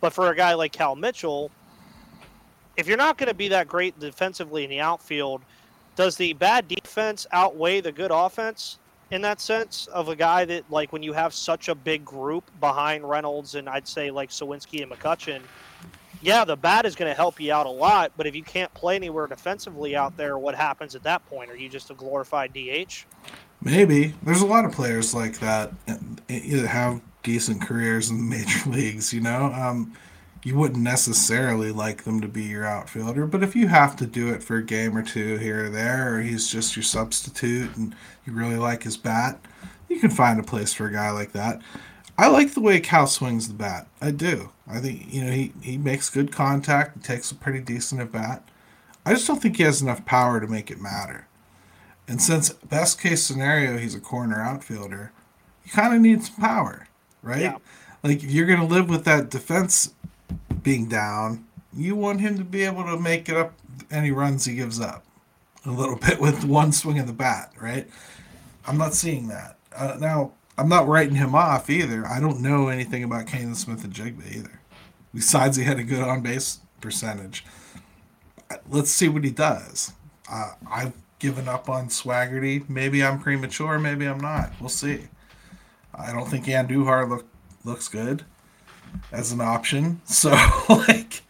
But 0.00 0.12
for 0.12 0.30
a 0.30 0.36
guy 0.36 0.54
like 0.54 0.70
Cal 0.70 0.94
Mitchell, 0.94 1.50
if 2.76 2.86
you're 2.86 2.96
not 2.96 3.18
going 3.18 3.28
to 3.28 3.34
be 3.34 3.48
that 3.48 3.66
great 3.66 3.98
defensively 3.98 4.62
in 4.62 4.70
the 4.70 4.80
outfield, 4.80 5.42
does 5.96 6.16
the 6.16 6.32
bad 6.34 6.68
defense 6.68 7.26
outweigh 7.32 7.80
the 7.80 7.90
good 7.90 8.12
offense? 8.12 8.78
In 9.10 9.22
that 9.22 9.40
sense 9.40 9.86
of 9.88 10.08
a 10.08 10.16
guy 10.16 10.44
that 10.44 10.70
like 10.70 10.92
when 10.92 11.02
you 11.02 11.12
have 11.12 11.32
such 11.32 11.68
a 11.68 11.74
big 11.74 12.04
group 12.04 12.50
behind 12.60 13.08
Reynolds 13.08 13.54
and 13.54 13.68
I'd 13.68 13.86
say 13.86 14.10
like 14.10 14.30
Suwinski 14.30 14.82
and 14.82 14.90
McCutchen, 14.90 15.42
yeah, 16.22 16.44
the 16.44 16.56
bat 16.56 16.86
is 16.86 16.96
going 16.96 17.10
to 17.10 17.14
help 17.14 17.40
you 17.40 17.52
out 17.52 17.66
a 17.66 17.70
lot. 17.70 18.12
But 18.16 18.26
if 18.26 18.34
you 18.34 18.42
can't 18.42 18.72
play 18.74 18.96
anywhere 18.96 19.26
defensively 19.26 19.94
out 19.94 20.16
there, 20.16 20.38
what 20.38 20.54
happens 20.54 20.94
at 20.94 21.02
that 21.04 21.24
point? 21.26 21.50
Are 21.50 21.56
you 21.56 21.68
just 21.68 21.90
a 21.90 21.94
glorified 21.94 22.52
DH? 22.52 23.04
Maybe 23.60 24.14
there's 24.22 24.42
a 24.42 24.46
lot 24.46 24.64
of 24.64 24.72
players 24.72 25.14
like 25.14 25.38
that 25.40 25.72
that 25.86 26.68
have 26.68 27.00
decent 27.22 27.60
careers 27.62 28.10
in 28.10 28.18
the 28.18 28.24
major 28.24 28.58
leagues. 28.70 29.12
You 29.12 29.20
know, 29.20 29.52
um, 29.52 29.96
you 30.46 30.54
wouldn't 30.54 30.84
necessarily 30.84 31.72
like 31.72 32.04
them 32.04 32.20
to 32.20 32.28
be 32.28 32.44
your 32.44 32.64
outfielder, 32.64 33.26
but 33.26 33.42
if 33.42 33.56
you 33.56 33.66
have 33.66 33.96
to 33.96 34.06
do 34.06 34.28
it 34.28 34.44
for 34.44 34.58
a 34.58 34.62
game 34.62 34.96
or 34.96 35.02
two 35.02 35.38
here 35.38 35.64
or 35.64 35.68
there, 35.68 36.14
or 36.14 36.20
he's 36.20 36.46
just 36.46 36.76
your 36.76 36.84
substitute 36.84 37.76
and 37.76 37.96
you 38.24 38.32
really 38.32 38.54
like 38.54 38.84
his 38.84 38.96
bat, 38.96 39.44
you 39.88 39.98
can 39.98 40.08
find 40.08 40.38
a 40.38 40.44
place 40.44 40.72
for 40.72 40.86
a 40.86 40.92
guy 40.92 41.10
like 41.10 41.32
that. 41.32 41.60
I 42.16 42.28
like 42.28 42.54
the 42.54 42.60
way 42.60 42.78
Cal 42.78 43.08
swings 43.08 43.48
the 43.48 43.54
bat. 43.54 43.88
I 44.00 44.12
do. 44.12 44.50
I 44.68 44.78
think 44.78 45.12
you 45.12 45.24
know 45.24 45.32
he, 45.32 45.52
he 45.62 45.76
makes 45.78 46.08
good 46.08 46.30
contact 46.30 46.94
and 46.94 47.02
takes 47.02 47.32
a 47.32 47.34
pretty 47.34 47.58
decent 47.58 48.00
at 48.00 48.12
bat. 48.12 48.48
I 49.04 49.14
just 49.14 49.26
don't 49.26 49.42
think 49.42 49.56
he 49.56 49.64
has 49.64 49.82
enough 49.82 50.04
power 50.04 50.38
to 50.38 50.46
make 50.46 50.70
it 50.70 50.80
matter. 50.80 51.26
And 52.06 52.22
since 52.22 52.50
best 52.50 53.00
case 53.00 53.24
scenario 53.24 53.78
he's 53.78 53.96
a 53.96 54.00
corner 54.00 54.40
outfielder, 54.40 55.10
you 55.64 55.72
kind 55.72 55.92
of 55.92 56.00
need 56.00 56.22
some 56.22 56.36
power, 56.36 56.86
right? 57.20 57.40
Yeah. 57.40 57.58
Like 58.04 58.22
if 58.22 58.30
you're 58.30 58.46
gonna 58.46 58.64
live 58.64 58.88
with 58.88 59.04
that 59.06 59.28
defense 59.28 59.92
being 60.62 60.88
down, 60.88 61.46
you 61.72 61.94
want 61.94 62.20
him 62.20 62.38
to 62.38 62.44
be 62.44 62.64
able 62.64 62.84
to 62.84 62.98
make 62.98 63.28
it 63.28 63.36
up 63.36 63.52
any 63.90 64.10
runs 64.10 64.44
he 64.44 64.54
gives 64.54 64.80
up 64.80 65.04
a 65.64 65.70
little 65.70 65.96
bit 66.06 66.20
with 66.20 66.44
one 66.44 66.72
swing 66.72 66.98
of 66.98 67.06
the 67.06 67.12
bat, 67.12 67.52
right? 67.60 67.88
I'm 68.66 68.78
not 68.78 68.94
seeing 68.94 69.28
that. 69.28 69.56
Uh, 69.74 69.96
now, 70.00 70.32
I'm 70.58 70.68
not 70.68 70.88
writing 70.88 71.16
him 71.16 71.34
off 71.34 71.68
either. 71.68 72.06
I 72.06 72.18
don't 72.18 72.40
know 72.40 72.68
anything 72.68 73.04
about 73.04 73.26
Canaan 73.26 73.54
Smith-Njigba 73.54 74.34
either. 74.34 74.60
Besides, 75.14 75.56
he 75.56 75.64
had 75.64 75.78
a 75.78 75.84
good 75.84 76.02
on 76.02 76.22
base 76.22 76.60
percentage. 76.80 77.44
Let's 78.68 78.90
see 78.90 79.08
what 79.08 79.24
he 79.24 79.30
does. 79.30 79.92
Uh, 80.30 80.52
I've 80.70 80.94
given 81.18 81.48
up 81.48 81.68
on 81.68 81.88
Swaggerty. 81.88 82.68
Maybe 82.68 83.04
I'm 83.04 83.20
premature. 83.20 83.78
Maybe 83.78 84.06
I'm 84.06 84.20
not. 84.20 84.52
We'll 84.60 84.68
see. 84.68 85.08
I 85.94 86.12
don't 86.12 86.28
think 86.28 86.46
Andujar 86.46 87.08
look, 87.08 87.26
looks 87.64 87.88
good 87.88 88.24
as 89.12 89.32
an 89.32 89.40
option. 89.40 90.00
So 90.06 90.30
like 90.68 91.22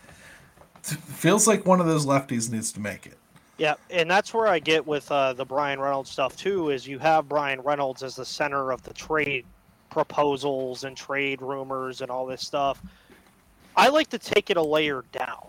feels 0.83 1.47
like 1.49 1.67
one 1.67 1.81
of 1.81 1.87
those 1.87 2.07
lefties 2.07 2.51
needs 2.51 2.71
to 2.73 2.81
make 2.81 3.07
it. 3.07 3.19
Yeah, 3.59 3.75
and 3.91 4.09
that's 4.11 4.33
where 4.33 4.47
I 4.47 4.59
get 4.59 4.87
with 4.87 5.11
uh, 5.11 5.33
the 5.33 5.45
Bryan 5.45 5.81
Reynolds 5.81 6.11
stuff 6.11 6.37
too. 6.37 6.71
Is 6.71 6.87
you 6.87 6.99
have 6.99 7.29
Bryan 7.29 7.61
Reynolds 7.63 8.03
as 8.03 8.17
the 8.17 8.25
center 8.25 8.71
of 8.71 8.83
the 8.83 8.93
trade 8.93 9.45
proposals 9.91 10.85
and 10.85 10.97
trade 10.97 11.41
rumors 11.41 12.03
and 12.03 12.11
all 12.11 12.27
this 12.27 12.43
stuff. 12.43 12.83
I 13.77 13.89
like 13.89 14.09
to 14.11 14.19
take 14.19 14.51
it 14.51 14.57
a 14.57 14.63
layer 14.63 15.05
down. 15.13 15.49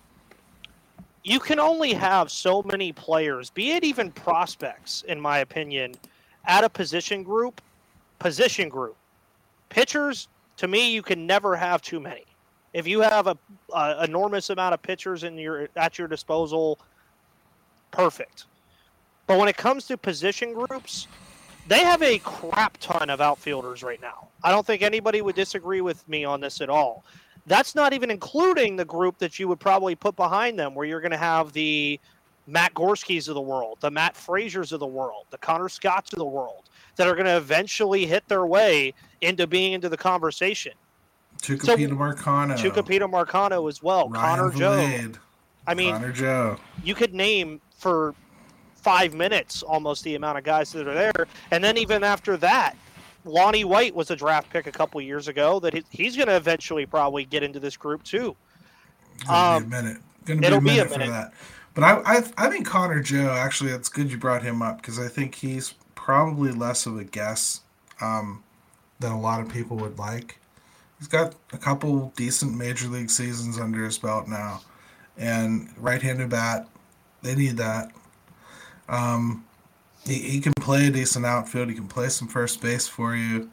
You 1.23 1.39
can 1.39 1.59
only 1.59 1.93
have 1.93 2.31
so 2.31 2.63
many 2.63 2.93
players, 2.93 3.49
be 3.49 3.71
it 3.71 3.83
even 3.83 4.11
prospects, 4.11 5.03
in 5.07 5.19
my 5.19 5.39
opinion, 5.39 5.95
at 6.45 6.63
a 6.63 6.69
position 6.69 7.23
group. 7.23 7.61
Position 8.19 8.69
group, 8.69 8.95
pitchers. 9.69 10.27
To 10.57 10.67
me, 10.67 10.91
you 10.91 11.01
can 11.01 11.25
never 11.25 11.55
have 11.55 11.81
too 11.81 11.99
many. 11.99 12.25
If 12.73 12.87
you 12.87 13.01
have 13.01 13.27
a, 13.27 13.37
a 13.73 14.03
enormous 14.03 14.49
amount 14.49 14.73
of 14.73 14.81
pitchers 14.81 15.23
in 15.23 15.37
your 15.37 15.69
at 15.75 15.97
your 15.97 16.07
disposal 16.07 16.79
perfect. 17.91 18.45
But 19.25 19.39
when 19.39 19.47
it 19.47 19.57
comes 19.57 19.85
to 19.87 19.97
position 19.97 20.53
groups, 20.53 21.07
they 21.67 21.79
have 21.79 22.01
a 22.01 22.19
crap 22.19 22.77
ton 22.77 23.09
of 23.09 23.19
outfielders 23.19 23.83
right 23.83 24.01
now. 24.01 24.27
I 24.43 24.51
don't 24.51 24.65
think 24.65 24.81
anybody 24.81 25.21
would 25.21 25.35
disagree 25.35 25.81
with 25.81 26.07
me 26.07 26.23
on 26.23 26.39
this 26.39 26.61
at 26.61 26.69
all. 26.69 27.03
That's 27.45 27.75
not 27.75 27.93
even 27.93 28.11
including 28.11 28.75
the 28.75 28.85
group 28.85 29.17
that 29.19 29.39
you 29.39 29.47
would 29.47 29.59
probably 29.59 29.95
put 29.95 30.15
behind 30.15 30.59
them, 30.59 30.75
where 30.75 30.85
you're 30.85 31.01
going 31.01 31.11
to 31.11 31.17
have 31.17 31.53
the 31.53 31.99
Matt 32.45 32.73
Gorskys 32.73 33.27
of 33.27 33.35
the 33.35 33.41
world, 33.41 33.77
the 33.81 33.91
Matt 33.91 34.15
Fraizers 34.15 34.71
of 34.71 34.79
the 34.79 34.87
world, 34.87 35.25
the 35.29 35.37
Connor 35.37 35.69
Scotts 35.69 36.13
of 36.13 36.19
the 36.19 36.25
world, 36.25 36.69
that 36.97 37.07
are 37.07 37.13
going 37.13 37.25
to 37.25 37.37
eventually 37.37 38.05
hit 38.05 38.27
their 38.27 38.45
way 38.45 38.93
into 39.21 39.47
being 39.47 39.73
into 39.73 39.89
the 39.89 39.97
conversation. 39.97 40.73
Tucupita 41.41 41.89
so, 41.89 41.95
Marcano. 41.95 42.57
Tucupita 42.57 43.09
Marcano 43.09 43.69
as 43.69 43.81
well. 43.81 44.09
Ryan 44.09 44.39
Connor 44.39 44.51
Joe. 44.51 45.11
I 45.65 45.73
mean, 45.73 45.93
Connor 45.93 46.11
Joe. 46.11 46.59
You 46.83 46.95
could 46.95 47.13
name 47.13 47.61
for 47.77 48.15
five 48.75 49.13
minutes 49.13 49.63
almost 49.63 50.03
the 50.03 50.15
amount 50.15 50.37
of 50.37 50.43
guys 50.43 50.71
that 50.71 50.87
are 50.87 50.93
there. 50.93 51.27
And 51.51 51.63
then 51.63 51.77
even 51.77 52.03
after 52.03 52.37
that, 52.37 52.75
Lonnie 53.25 53.65
White 53.65 53.93
was 53.93 54.09
a 54.11 54.15
draft 54.15 54.49
pick 54.49 54.67
a 54.67 54.71
couple 54.71 54.99
years 55.01 55.27
ago 55.27 55.59
that 55.59 55.73
he's 55.89 56.15
going 56.15 56.27
to 56.27 56.35
eventually 56.35 56.85
probably 56.85 57.25
get 57.25 57.43
into 57.43 57.59
this 57.59 57.77
group 57.77 58.03
too. 58.03 58.35
Um, 59.29 59.63
be 59.63 59.75
a 59.77 59.81
minute. 59.81 59.97
Gonna 60.25 60.41
be 60.41 60.47
a 60.47 60.51
minute, 60.51 60.63
be 60.63 60.69
a 60.69 60.85
minute 60.85 60.91
for 60.91 61.11
that. 61.11 61.33
But 61.73 61.83
I, 61.83 62.01
I, 62.05 62.23
I 62.37 62.49
think 62.49 62.65
Connor 62.65 63.01
Joe 63.01 63.29
actually. 63.29 63.71
It's 63.71 63.89
good 63.89 64.11
you 64.11 64.17
brought 64.17 64.41
him 64.41 64.61
up 64.61 64.77
because 64.77 64.99
I 64.99 65.07
think 65.07 65.35
he's 65.35 65.73
probably 66.07 66.53
less 66.53 66.85
of 66.85 66.97
a 66.97 67.03
guess 67.03 67.59
um, 67.99 68.41
than 68.97 69.11
a 69.11 69.19
lot 69.19 69.41
of 69.41 69.49
people 69.49 69.75
would 69.75 69.99
like. 69.99 70.39
He's 70.97 71.09
got 71.09 71.35
a 71.51 71.57
couple 71.57 72.13
decent 72.15 72.55
major 72.55 72.87
league 72.87 73.09
seasons 73.09 73.59
under 73.59 73.83
his 73.83 73.97
belt 73.97 74.25
now, 74.25 74.61
and 75.17 75.69
right-handed 75.77 76.29
bat 76.29 76.65
they 77.23 77.35
need 77.35 77.57
that. 77.57 77.91
Um, 78.87 79.43
he, 80.05 80.13
he 80.13 80.39
can 80.39 80.53
play 80.53 80.87
a 80.87 80.91
decent 80.91 81.25
outfield. 81.25 81.67
He 81.67 81.75
can 81.75 81.89
play 81.89 82.07
some 82.07 82.29
first 82.29 82.61
base 82.61 82.87
for 82.87 83.13
you. 83.13 83.51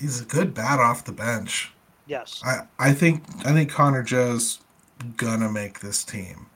He's 0.00 0.22
a 0.22 0.24
good 0.24 0.54
bat 0.54 0.80
off 0.80 1.04
the 1.04 1.12
bench. 1.12 1.74
Yes. 2.06 2.40
I, 2.46 2.62
I 2.78 2.94
think 2.94 3.24
I 3.44 3.52
think 3.52 3.70
Connor 3.70 4.02
Joe's 4.02 4.60
gonna 5.18 5.52
make 5.52 5.80
this 5.80 6.02
team. 6.02 6.46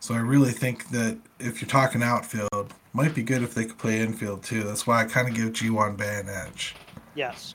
So 0.00 0.14
I 0.14 0.18
really 0.18 0.52
think 0.52 0.88
that 0.90 1.18
if 1.40 1.60
you're 1.60 1.68
talking 1.68 2.02
outfield, 2.02 2.74
might 2.92 3.14
be 3.14 3.22
good 3.22 3.42
if 3.42 3.54
they 3.54 3.64
could 3.64 3.78
play 3.78 4.00
infield 4.00 4.42
too. 4.42 4.62
That's 4.62 4.86
why 4.86 5.02
I 5.02 5.04
kind 5.04 5.28
of 5.28 5.34
give 5.34 5.52
Ji-hwan 5.52 5.96
Bae 5.96 6.04
an 6.04 6.28
edge. 6.28 6.74
Yes. 7.14 7.54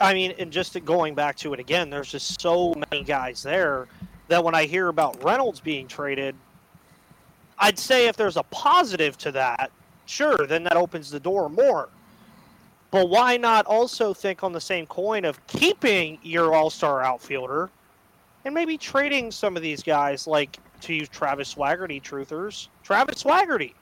I 0.00 0.14
mean, 0.14 0.34
and 0.38 0.50
just 0.50 0.82
going 0.84 1.14
back 1.14 1.36
to 1.36 1.52
it 1.52 1.60
again, 1.60 1.90
there's 1.90 2.10
just 2.10 2.40
so 2.40 2.74
many 2.90 3.04
guys 3.04 3.42
there 3.42 3.86
that 4.28 4.42
when 4.42 4.54
I 4.54 4.64
hear 4.64 4.88
about 4.88 5.22
Reynolds 5.22 5.60
being 5.60 5.86
traded, 5.86 6.34
I'd 7.58 7.78
say 7.78 8.06
if 8.08 8.16
there's 8.16 8.36
a 8.36 8.42
positive 8.44 9.18
to 9.18 9.32
that, 9.32 9.70
sure, 10.06 10.46
then 10.46 10.64
that 10.64 10.76
opens 10.76 11.10
the 11.10 11.20
door 11.20 11.48
more. 11.48 11.88
But 12.90 13.08
why 13.08 13.36
not 13.36 13.66
also 13.66 14.12
think 14.12 14.42
on 14.42 14.52
the 14.52 14.60
same 14.60 14.86
coin 14.86 15.24
of 15.24 15.44
keeping 15.46 16.18
your 16.22 16.54
all 16.54 16.70
star 16.70 17.02
outfielder 17.02 17.70
and 18.44 18.54
maybe 18.54 18.76
trading 18.76 19.30
some 19.30 19.56
of 19.56 19.62
these 19.62 19.82
guys, 19.82 20.26
like 20.26 20.58
to 20.82 20.94
use 20.94 21.08
Travis 21.08 21.54
Swaggerty 21.54 22.02
truthers? 22.02 22.68
Travis 22.82 23.22
Swaggerty. 23.22 23.74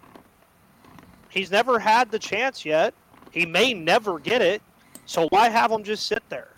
He's 1.29 1.51
never 1.51 1.79
had 1.79 2.11
the 2.11 2.19
chance 2.19 2.65
yet. 2.65 2.95
He 3.31 3.47
may 3.47 3.73
never 3.75 4.19
get 4.19 4.43
it. 4.43 4.63
So 5.07 5.29
why 5.29 5.49
have 5.49 5.71
him 5.71 5.85
just 5.85 6.07
sit 6.07 6.23
there? 6.29 6.49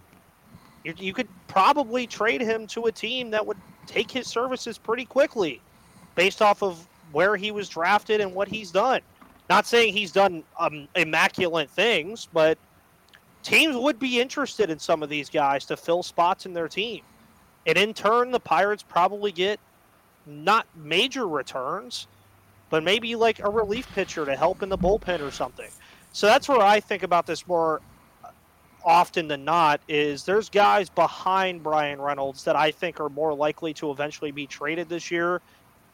You, 0.85 0.95
you 0.97 1.13
could 1.13 1.29
probably 1.47 2.07
trade 2.07 2.41
him 2.41 2.67
to 2.69 2.85
a 2.85 2.93
team 2.93 3.31
that 3.31 3.47
would 3.47 3.59
take 3.87 4.11
his 4.11 4.27
services 4.27 4.79
pretty 4.79 5.05
quickly 5.05 5.61
based 6.15 6.43
off 6.43 6.63
of 6.63 6.87
where 7.13 7.37
he 7.37 7.51
was 7.51 7.69
drafted 7.69 8.21
and 8.21 8.35
what 8.35 8.49
he's 8.49 8.71
done. 8.71 9.01
Not 9.51 9.67
saying 9.67 9.93
he's 9.93 10.13
done 10.13 10.45
um, 10.59 10.89
immaculate 10.97 11.71
things, 11.71 12.29
but 12.33 12.59
teams 13.43 13.77
would 13.77 13.99
be 13.99 14.21
interested 14.21 14.71
in 14.71 14.79
some 14.79 15.03
of 15.03 15.09
these 15.09 15.29
guys 15.29 15.67
to 15.67 15.77
fill 15.77 16.03
spots 16.03 16.47
in 16.47 16.53
their 16.53 16.69
team. 16.69 17.03
And 17.67 17.77
in 17.77 17.95
turn, 17.95 18.31
the 18.31 18.41
Pirates 18.41 18.83
probably 18.83 19.31
get 19.31 19.61
not 20.27 20.67
major 20.77 21.27
returns, 21.27 22.07
but 22.71 22.83
maybe 22.83 23.15
like 23.17 23.41
a 23.41 23.51
relief 23.51 23.87
pitcher 23.95 24.25
to 24.25 24.37
help 24.37 24.63
in 24.63 24.69
the 24.69 24.79
bullpen 24.79 25.21
or 25.21 25.31
something. 25.31 25.71
So 26.13 26.27
that's 26.27 26.49
where 26.49 26.61
I 26.61 26.81
think 26.81 27.03
about 27.03 27.27
this 27.27 27.47
more 27.47 27.81
often 28.85 29.29
than 29.29 29.45
not 29.45 29.81
is 29.89 30.25
there's 30.25 30.49
guys 30.49 30.89
behind 30.89 31.63
Bryan 31.63 32.01
Reynolds 32.01 32.45
that 32.45 32.57
I 32.57 32.71
think 32.71 33.01
are 33.01 33.09
more 33.09 33.35
likely 33.35 33.73
to 33.75 33.91
eventually 33.91 34.31
be 34.31 34.47
traded 34.47 34.89
this 34.89 35.11
year 35.11 35.41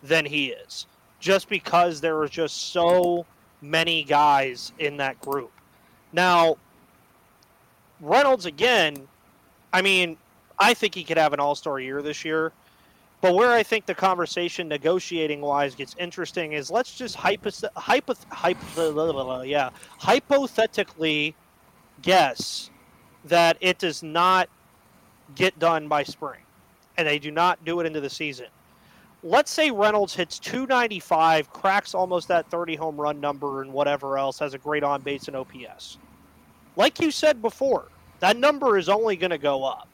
than 0.02 0.24
he 0.24 0.46
is 0.46 0.86
just 1.20 1.48
because 1.48 2.00
there 2.00 2.18
are 2.18 2.28
just 2.28 2.72
so 2.72 3.26
many 3.60 4.04
guys 4.04 4.72
in 4.78 4.96
that 4.98 5.20
group. 5.20 5.50
Now, 6.12 6.56
Reynolds 8.00 8.46
again, 8.46 9.08
I 9.72 9.82
mean, 9.82 10.16
I 10.58 10.74
think 10.74 10.94
he 10.94 11.04
could 11.04 11.18
have 11.18 11.32
an 11.32 11.40
all 11.40 11.54
star 11.54 11.80
year 11.80 12.02
this 12.02 12.24
year. 12.24 12.52
But 13.20 13.34
where 13.34 13.50
I 13.50 13.62
think 13.62 13.86
the 13.86 13.94
conversation 13.94 14.68
negotiating 14.68 15.40
wise 15.40 15.74
gets 15.74 15.96
interesting 15.98 16.52
is 16.52 16.70
let's 16.70 16.96
just 16.96 17.16
hypo, 17.16 17.50
hypo, 17.74 18.14
hypo, 18.30 19.42
yeah, 19.42 19.70
hypothetically 19.98 21.34
guess 22.00 22.70
that 23.24 23.56
it 23.60 23.78
does 23.78 24.02
not 24.02 24.48
get 25.34 25.58
done 25.58 25.88
by 25.88 26.04
spring 26.04 26.40
and 26.96 27.06
they 27.06 27.18
do 27.18 27.30
not 27.30 27.64
do 27.64 27.80
it 27.80 27.86
into 27.86 28.00
the 28.00 28.08
season 28.08 28.46
let's 29.22 29.50
say 29.50 29.70
Reynolds 29.70 30.14
hits 30.14 30.38
295, 30.38 31.52
cracks 31.52 31.94
almost 31.94 32.28
that 32.28 32.50
30 32.50 32.76
home 32.76 33.00
run 33.00 33.20
number 33.20 33.62
and 33.62 33.72
whatever 33.72 34.18
else, 34.18 34.38
has 34.38 34.54
a 34.54 34.58
great 34.58 34.82
on 34.82 35.02
base 35.02 35.28
and 35.28 35.36
OPS. 35.36 35.98
Like 36.76 37.00
you 37.00 37.10
said 37.10 37.42
before, 37.42 37.88
that 38.20 38.36
number 38.36 38.78
is 38.78 38.88
only 38.88 39.16
going 39.16 39.30
to 39.30 39.38
go 39.38 39.64
up. 39.64 39.88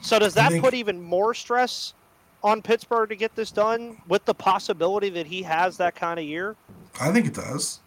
So 0.00 0.18
does 0.18 0.34
that 0.34 0.52
think, 0.52 0.64
put 0.64 0.74
even 0.74 1.02
more 1.02 1.34
stress 1.34 1.94
on 2.42 2.62
Pittsburgh 2.62 3.08
to 3.08 3.16
get 3.16 3.34
this 3.34 3.50
done 3.50 4.00
with 4.08 4.24
the 4.24 4.34
possibility 4.34 5.08
that 5.10 5.26
he 5.26 5.42
has 5.42 5.76
that 5.78 5.94
kind 5.94 6.18
of 6.18 6.24
year? 6.24 6.56
I 7.00 7.10
think 7.12 7.26
it 7.26 7.34
does. 7.34 7.80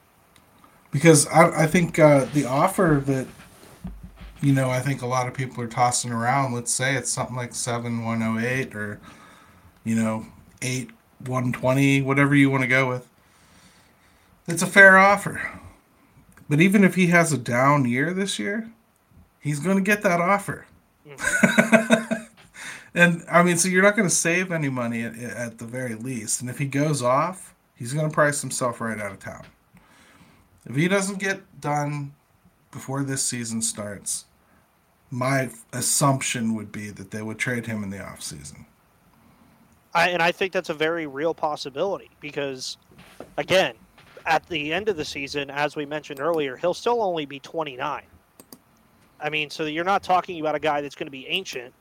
Because 0.92 1.28
I, 1.28 1.64
I 1.64 1.68
think 1.68 2.00
uh, 2.00 2.26
the 2.34 2.46
offer 2.46 3.02
that, 3.06 3.28
you 4.42 4.54
know, 4.54 4.70
I 4.70 4.80
think 4.80 5.02
a 5.02 5.08
lot 5.08 5.28
of 5.28 5.34
people 5.34 5.64
are 5.64 5.68
tossing 5.68 6.12
around, 6.12 6.54
let's 6.54 6.74
say 6.74 6.96
it's 6.96 7.12
something 7.12 7.36
like 7.36 7.54
7108 7.54 8.76
or– 8.76 9.00
you 9.84 9.96
know, 9.96 10.26
eight, 10.62 10.92
one 11.26 11.52
twenty, 11.52 12.02
whatever 12.02 12.36
you 12.36 12.50
want 12.50 12.62
to 12.62 12.68
go 12.68 12.88
with. 12.88 13.10
It's 14.48 14.62
a 14.62 14.68
fair 14.68 14.98
offer. 14.98 15.60
But 16.48 16.62
even 16.62 16.84
if 16.84 16.96
he 16.96 17.08
has 17.08 17.32
a 17.32 17.38
down 17.38 17.86
year 17.86 18.14
this 18.14 18.40
year, 18.40 18.70
he's 19.40 19.60
going 19.60 19.78
to 19.78 19.84
get 19.84 20.02
that 20.04 20.22
offer. 20.22 20.66
Mm-hmm. 21.08 21.76
and 23.00 23.24
I 23.32 23.44
mean, 23.44 23.58
so 23.58 23.70
you're 23.70 23.84
not 23.84 23.96
going 23.96 24.10
to 24.10 24.14
save 24.14 24.52
any 24.52 24.70
money 24.70 25.04
at, 25.04 25.18
at 25.18 25.58
the 25.58 25.66
very 25.66 25.96
least. 25.96 26.42
And 26.42 26.50
if 26.50 26.58
he 26.58 26.66
goes 26.66 27.02
off, 27.02 27.56
he's 27.76 27.94
going 27.94 28.10
to 28.10 28.14
price 28.14 28.42
himself 28.42 28.82
right 28.82 29.00
out 29.00 29.12
of 29.12 29.20
town. 29.20 29.46
If 30.66 30.76
he 30.76 30.88
doesn't 30.88 31.20
get 31.20 31.62
done 31.62 32.14
before 32.72 33.04
this 33.04 33.24
season 33.24 33.62
starts, 33.62 34.26
my 35.10 35.50
assumption 35.74 36.56
would 36.56 36.72
be 36.72 36.90
that 36.90 37.12
they 37.12 37.22
would 37.22 37.40
trade 37.40 37.66
him 37.66 37.84
in 37.84 37.90
the 37.90 37.98
offseason. 37.98 38.66
I, 39.94 40.10
and 40.10 40.22
I 40.22 40.32
think 40.32 40.54
that's 40.54 40.70
a 40.70 40.74
very 40.74 41.08
real 41.08 41.34
possibility 41.34 42.12
because, 42.20 42.78
again, 43.38 43.76
at 44.26 44.46
the 44.48 44.74
end 44.74 44.90
of 44.90 44.98
the 44.98 45.06
season, 45.06 45.50
as 45.50 45.76
we 45.76 45.86
mentioned 45.86 46.20
earlier, 46.20 46.58
he'll 46.58 46.74
still 46.74 47.02
only 47.02 47.26
be 47.26 47.40
29. 47.40 48.04
I 49.22 49.30
mean, 49.30 49.50
so 49.50 49.66
you're 49.66 49.84
not 49.84 50.04
talking 50.04 50.40
about 50.40 50.56
a 50.56 50.60
guy 50.60 50.82
that's 50.82 50.96
going 50.96 51.08
to 51.08 51.12
be 51.12 51.28
ancient. 51.28 51.74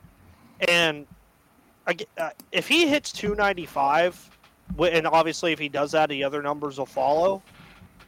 And 0.67 1.07
uh, 1.87 2.29
if 2.51 2.67
he 2.67 2.87
hits 2.87 3.11
295, 3.11 4.29
and 4.79 5.07
obviously 5.07 5.51
if 5.51 5.59
he 5.59 5.69
does 5.69 5.91
that, 5.91 6.09
the 6.09 6.23
other 6.23 6.41
numbers 6.41 6.77
will 6.77 6.85
follow. 6.85 7.41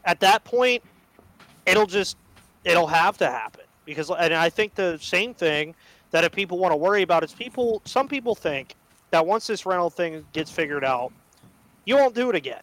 At 0.05 0.19
that 0.19 0.43
point, 0.43 0.83
it'll 1.65 1.85
just 1.85 2.17
it'll 2.63 2.87
have 2.87 3.17
to 3.17 3.27
happen 3.27 3.65
because, 3.85 4.09
and 4.09 4.33
I 4.33 4.49
think 4.49 4.75
the 4.75 4.97
same 5.01 5.33
thing 5.33 5.75
that 6.11 6.23
if 6.23 6.31
people 6.31 6.59
want 6.59 6.71
to 6.71 6.77
worry 6.77 7.01
about 7.01 7.23
is 7.23 7.33
people. 7.33 7.81
Some 7.85 8.07
people 8.07 8.35
think 8.35 8.75
that 9.11 9.25
once 9.25 9.47
this 9.47 9.65
rental 9.65 9.89
thing 9.89 10.25
gets 10.33 10.51
figured 10.51 10.83
out, 10.83 11.11
you 11.85 11.95
won't 11.95 12.15
do 12.15 12.29
it 12.29 12.35
again. 12.35 12.61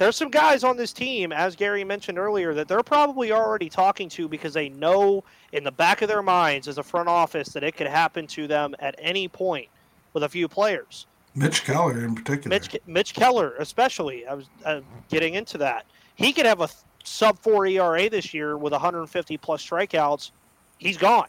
There's 0.00 0.16
some 0.16 0.30
guys 0.30 0.64
on 0.64 0.78
this 0.78 0.94
team, 0.94 1.30
as 1.30 1.54
Gary 1.54 1.84
mentioned 1.84 2.18
earlier, 2.18 2.54
that 2.54 2.68
they're 2.68 2.82
probably 2.82 3.32
already 3.32 3.68
talking 3.68 4.08
to 4.08 4.30
because 4.30 4.54
they 4.54 4.70
know 4.70 5.22
in 5.52 5.62
the 5.62 5.70
back 5.70 6.00
of 6.00 6.08
their 6.08 6.22
minds 6.22 6.68
as 6.68 6.78
a 6.78 6.82
front 6.82 7.06
office 7.06 7.50
that 7.50 7.62
it 7.62 7.76
could 7.76 7.86
happen 7.86 8.26
to 8.28 8.46
them 8.46 8.74
at 8.78 8.94
any 8.98 9.28
point 9.28 9.68
with 10.14 10.22
a 10.22 10.28
few 10.30 10.48
players. 10.48 11.06
Mitch 11.34 11.64
Keller, 11.64 12.02
in 12.02 12.14
particular. 12.14 12.48
Mitch, 12.48 12.78
Mitch 12.86 13.12
Keller, 13.12 13.56
especially. 13.58 14.26
I 14.26 14.32
was 14.32 14.46
uh, 14.64 14.80
getting 15.10 15.34
into 15.34 15.58
that. 15.58 15.84
He 16.14 16.32
could 16.32 16.46
have 16.46 16.62
a 16.62 16.70
sub 17.04 17.38
four 17.38 17.66
ERA 17.66 18.08
this 18.08 18.32
year 18.32 18.56
with 18.56 18.72
150 18.72 19.36
plus 19.36 19.62
strikeouts. 19.62 20.30
He's 20.78 20.96
gone. 20.96 21.28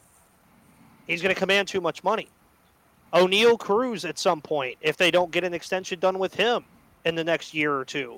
He's 1.07 1.21
going 1.21 1.35
to 1.35 1.39
command 1.39 1.67
too 1.67 1.81
much 1.81 2.05
money. 2.05 2.29
Oneil 3.13 3.59
Cruz 3.59 4.05
at 4.05 4.17
some 4.17 4.39
point, 4.39 4.77
if 4.79 4.95
they 4.95 5.11
don't 5.11 5.29
get 5.29 5.43
an 5.43 5.53
extension 5.53 5.99
done 5.99 6.19
with 6.19 6.33
him 6.33 6.63
in 7.03 7.15
the 7.15 7.23
next 7.25 7.53
year 7.53 7.75
or 7.75 7.83
two, 7.83 8.17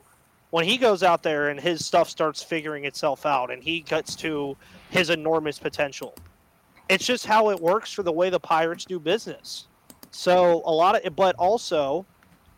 when 0.54 0.66
he 0.66 0.78
goes 0.78 1.02
out 1.02 1.24
there 1.24 1.50
and 1.50 1.60
his 1.60 1.84
stuff 1.84 2.08
starts 2.08 2.44
figuring 2.44 2.86
itself 2.86 3.26
out 3.26 3.50
and 3.50 3.63
he 3.63 3.80
gets 3.80 4.16
to 4.16 4.56
his 4.92 5.10
enormous 5.10 5.58
potential, 5.58 6.13
it's 6.89 7.08
just 7.08 7.26
how 7.26 7.50
it 7.50 7.60
works 7.60 7.92
for 7.92 8.04
the 8.04 8.12
way 8.12 8.30
the 8.30 8.39
Pirates 8.39 8.86
do 8.86 9.00
business. 9.00 9.66
So 10.12 10.62
a 10.66 10.72
lot 10.72 11.04
of, 11.04 11.16
but 11.16 11.36
also 11.38 12.06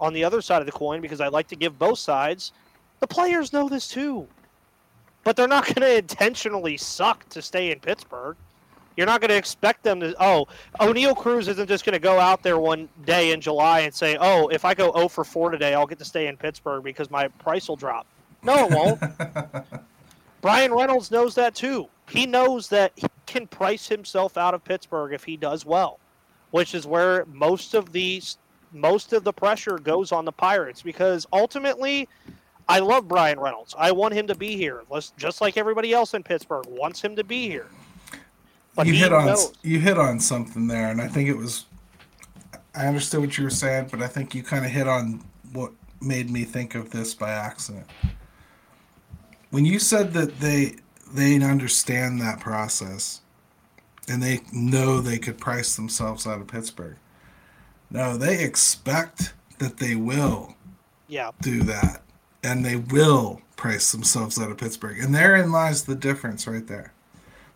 on 0.02 0.12
the 0.12 0.26
other 0.26 0.42
side 0.42 0.60
of 0.60 0.66
the 0.66 0.74
coin, 0.74 1.00
because 1.00 1.22
I 1.22 1.30
like 1.30 1.48
to 1.48 1.56
give 1.56 1.80
both 1.80 1.98
sides, 1.98 2.52
the 3.00 3.08
players 3.08 3.54
know 3.54 3.70
this 3.70 3.88
too. 3.88 4.28
But 5.24 5.38
they're 5.38 5.48
not 5.48 5.64
going 5.64 5.76
to 5.76 5.98
intentionally 5.98 6.76
suck 6.76 7.30
to 7.30 7.42
stay 7.42 7.72
in 7.72 7.80
Pittsburgh. 7.80 8.36
You're 8.98 9.08
not 9.08 9.22
going 9.22 9.30
to 9.30 9.38
expect 9.38 9.84
them 9.84 10.00
to. 10.00 10.16
Oh, 10.24 10.48
Oneil 10.80 11.16
Cruz 11.16 11.48
isn't 11.48 11.68
just 11.68 11.86
going 11.86 11.94
to 11.94 12.00
go 12.00 12.20
out 12.20 12.44
there 12.44 12.58
one 12.58 12.88
day 13.06 13.32
in 13.32 13.42
July 13.42 13.82
and 13.82 13.94
say, 13.94 14.18
"Oh, 14.20 14.48
if 14.48 14.64
I 14.66 14.74
go 14.74 14.94
0 14.94 15.10
for 15.10 15.24
4 15.24 15.52
today, 15.52 15.74
I'll 15.74 15.86
get 15.86 16.00
to 16.00 16.06
stay 16.06 16.28
in 16.28 16.38
Pittsburgh 16.38 16.84
because 16.84 17.12
my 17.12 17.28
price 17.28 17.68
will 17.68 17.76
drop." 17.76 18.08
No, 18.44 18.66
it 18.66 18.72
won't. 18.72 19.02
Bryan 20.42 20.74
Reynolds 20.74 21.10
knows 21.10 21.36
that 21.36 21.56
too. 21.56 21.90
He 22.10 22.26
knows 22.26 22.70
that 22.70 22.92
he 22.96 23.08
can 23.26 23.48
price 23.48 23.88
himself 23.88 24.38
out 24.38 24.54
of 24.54 24.64
Pittsburgh 24.64 25.12
if 25.14 25.24
he 25.24 25.38
does 25.38 25.66
well, 25.66 26.00
which 26.52 26.76
is 26.76 26.86
where 26.86 27.26
most 27.26 27.74
of 27.74 27.92
the 27.92 28.22
most 28.72 29.14
of 29.14 29.24
the 29.24 29.34
pressure 29.34 29.78
goes 29.78 30.12
on 30.12 30.26
the 30.26 30.32
Pirates 30.32 30.82
because 30.82 31.26
ultimately, 31.34 32.08
I 32.68 32.80
love 32.80 33.08
Bryan 33.08 33.40
Reynolds. 33.40 33.74
I 33.78 33.92
want 33.92 34.14
him 34.14 34.28
to 34.28 34.36
be 34.36 34.56
here, 34.56 34.84
Let's, 34.90 35.12
just 35.18 35.42
like 35.42 35.58
everybody 35.58 35.94
else 35.94 36.14
in 36.14 36.24
Pittsburgh 36.24 36.66
wants 36.68 37.02
him 37.02 37.16
to 37.16 37.24
be 37.24 37.48
here. 37.48 37.68
But 38.76 38.88
you 38.88 38.94
hit 38.94 39.14
on 39.14 39.28
knows. 39.28 39.54
you 39.62 39.80
hit 39.80 39.98
on 39.98 40.20
something 40.20 40.68
there, 40.68 40.90
and 40.90 41.02
I 41.02 41.08
think 41.08 41.30
it 41.30 41.38
was. 41.38 41.66
I 42.76 42.88
understood 42.88 43.22
what 43.22 43.38
you 43.38 43.46
were 43.46 43.50
saying, 43.50 43.88
but 43.90 44.02
I 44.02 44.08
think 44.08 44.36
you 44.36 44.44
kind 44.44 44.66
of 44.66 44.72
hit 44.72 44.88
on 44.88 45.24
what 45.54 45.72
made 46.02 46.30
me 46.30 46.44
think 46.44 46.76
of 46.76 46.90
this 46.92 47.14
by 47.14 47.32
accident. 47.32 47.88
When 49.50 49.66
you 49.66 49.80
said 49.80 50.14
that 50.14 50.40
they 50.40 50.76
they 51.14 51.42
understand 51.42 52.20
that 52.20 52.42
process, 52.42 53.22
and 54.08 54.22
they 54.22 54.42
know 54.52 55.00
they 55.00 55.18
could 55.18 55.38
price 55.38 55.76
themselves 55.76 56.28
out 56.28 56.42
of 56.42 56.48
Pittsburgh. 56.48 56.98
No, 57.90 58.18
they 58.18 58.44
expect 58.44 59.34
that 59.60 59.78
they 59.78 59.96
will. 59.96 60.56
Yeah. 61.08 61.32
Do 61.42 61.62
that, 61.64 62.02
and 62.44 62.66
they 62.66 62.76
will 62.76 63.42
price 63.56 63.92
themselves 63.92 64.40
out 64.40 64.52
of 64.52 64.58
Pittsburgh, 64.58 65.00
and 65.00 65.14
therein 65.14 65.52
lies 65.52 65.84
the 65.84 65.96
difference 65.96 66.48
right 66.48 66.66
there. 66.66 66.95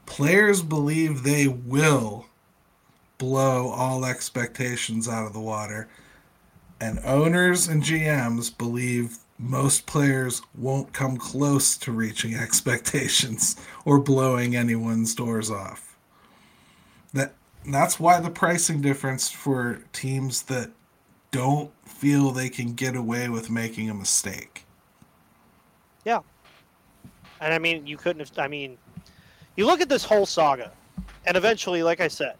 Players 0.10 0.63
believe 0.63 1.24
they 1.24 1.48
will 1.48 2.26
blow 3.19 3.69
all 3.69 4.04
expectations 4.04 5.08
out 5.08 5.28
of 5.28 5.34
the 5.34 5.39
water, 5.39 5.88
and 6.82 7.00
owners 7.06 7.67
and 7.67 7.84
GMs 7.84 8.56
believe 8.58 9.19
most 9.38 9.86
players 9.86 10.41
won't 10.58 10.91
come 10.91 11.15
close 11.15 11.78
to 11.78 11.91
reaching 11.91 12.34
expectations 12.45 13.56
or 13.86 14.00
blowing 14.00 14.56
anyone's 14.56 15.13
doors 15.13 15.52
off. 15.52 15.95
That 17.13 17.36
that's 17.65 18.00
why 18.00 18.19
the 18.19 18.32
pricing 18.32 18.82
difference 18.82 19.30
for 19.30 19.84
teams 19.93 20.41
that 20.43 20.72
don't 21.32 21.72
feel 21.86 22.32
they 22.32 22.50
can 22.50 22.74
get 22.74 22.95
away 22.95 23.30
with 23.30 23.52
making 23.52 23.89
a 23.89 23.93
mistake. 23.93 24.65
Yeah. 26.04 26.22
And 27.39 27.54
I 27.54 27.60
mean, 27.60 27.86
you 27.86 27.95
couldn't 27.95 28.19
have 28.19 28.38
I 28.39 28.48
mean, 28.48 28.78
you 29.60 29.65
look 29.65 29.82
at 29.82 29.89
this 29.89 30.06
whole 30.06 30.26
saga, 30.26 30.72
and 31.28 31.36
eventually, 31.36 31.84
like 31.84 32.00
I 32.00 32.08
said, 32.08 32.36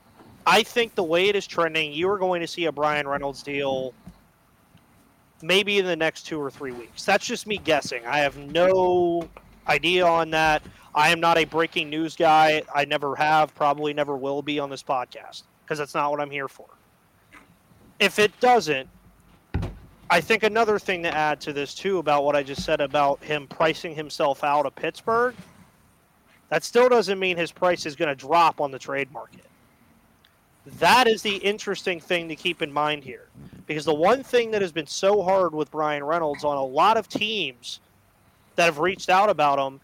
I 0.48 0.64
think 0.64 0.96
the 0.96 1.04
way 1.04 1.28
it 1.28 1.36
is 1.36 1.46
trending, 1.46 1.92
you 1.92 2.10
are 2.10 2.18
going 2.18 2.40
to 2.40 2.48
see 2.48 2.64
a 2.64 2.72
Bryan 2.72 3.06
Reynolds 3.06 3.44
deal 3.44 3.94
maybe 5.42 5.80
in 5.80 5.86
the 5.86 5.98
next 5.98 6.24
two 6.24 6.40
or 6.40 6.50
three 6.50 6.72
weeks. 6.72 7.04
That's 7.04 7.26
just 7.26 7.46
me 7.46 7.58
guessing. 7.58 8.06
I 8.06 8.20
have 8.20 8.38
no 8.38 9.28
idea 9.68 10.08
on 10.08 10.30
that. 10.30 10.64
I 10.96 11.10
am 11.10 11.20
not 11.20 11.38
a 11.38 11.44
breaking 11.44 11.90
news 11.90 12.16
guy. 12.16 12.64
I 12.74 12.86
never 12.86 13.18
have, 13.18 13.54
probably 13.54 13.94
never 13.94 14.16
will 14.16 14.42
be 14.42 14.58
on 14.58 14.70
this 14.70 14.82
podcast 14.82 15.44
because 15.66 15.78
that's 15.78 15.94
not 15.94 16.12
what 16.12 16.22
I'm 16.22 16.32
here 16.32 16.48
for. 16.48 16.68
If 18.00 18.18
it 18.18 18.32
doesn't, 18.40 18.88
I 20.10 20.22
think 20.22 20.44
another 20.44 20.80
thing 20.80 21.04
to 21.04 21.14
add 21.14 21.42
to 21.42 21.52
this 21.52 21.76
too 21.76 21.98
about 21.98 22.24
what 22.24 22.38
I 22.38 22.44
just 22.44 22.64
said 22.64 22.80
about 22.80 23.22
him 23.22 23.46
pricing 23.46 23.94
himself 23.94 24.42
out 24.46 24.66
of 24.66 24.74
Pittsburgh 24.74 25.36
that 26.50 26.64
still 26.64 26.90
doesn't 26.90 27.20
mean 27.20 27.38
his 27.38 27.52
price 27.52 27.86
is 27.86 27.96
going 27.96 28.10
to 28.10 28.16
drop 28.16 28.60
on 28.60 28.72
the 28.72 28.80
trade 28.80 29.12
market. 29.12 29.46
That 30.80 31.08
is 31.08 31.22
the 31.22 31.38
interesting 31.38 32.00
thing 32.00 32.28
to 32.30 32.36
keep 32.36 32.62
in 32.62 32.72
mind 32.72 33.04
here. 33.04 33.28
Because 33.66 33.86
the 33.86 33.94
one 33.94 34.24
thing 34.24 34.52
that 34.52 34.62
has 34.62 34.72
been 34.72 34.88
so 34.88 35.22
hard 35.22 35.54
with 35.54 35.70
Bryan 35.72 36.04
Reynolds 36.04 36.44
on 36.44 36.58
a 36.58 36.64
lot 36.64 36.98
of 36.98 37.08
teams 37.08 37.80
that 38.56 38.66
have 38.66 38.80
reached 38.80 39.10
out 39.10 39.30
about 39.30 39.60
him, 39.60 39.80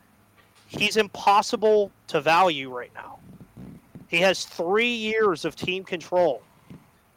he's 0.68 0.98
impossible 0.98 1.92
to 2.08 2.20
value 2.20 2.76
right 2.76 2.92
now. 2.96 3.20
He 4.08 4.18
has 4.18 4.46
three 4.46 4.94
years 4.94 5.46
of 5.46 5.56
team 5.56 5.84
control. 5.84 6.42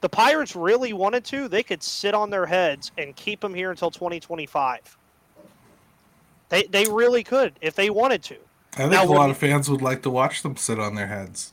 The 0.00 0.08
Pirates 0.08 0.54
really 0.54 0.92
wanted 0.92 1.24
to, 1.26 1.48
they 1.48 1.62
could 1.62 1.82
sit 1.82 2.14
on 2.14 2.30
their 2.30 2.46
heads 2.46 2.92
and 2.98 3.16
keep 3.16 3.42
him 3.42 3.54
here 3.54 3.70
until 3.70 3.90
2025. 3.90 4.96
They, 6.50 6.62
they 6.64 6.84
really 6.84 7.24
could 7.24 7.54
if 7.60 7.74
they 7.74 7.90
wanted 7.90 8.22
to. 8.24 8.36
I 8.78 8.82
think 8.82 8.92
now, 8.92 9.04
a 9.04 9.06
lot 9.06 9.30
of 9.30 9.36
fans 9.36 9.68
would 9.68 9.82
like 9.82 10.02
to 10.02 10.10
watch 10.10 10.42
them 10.42 10.56
sit 10.56 10.78
on 10.78 10.94
their 10.94 11.06
heads. 11.06 11.52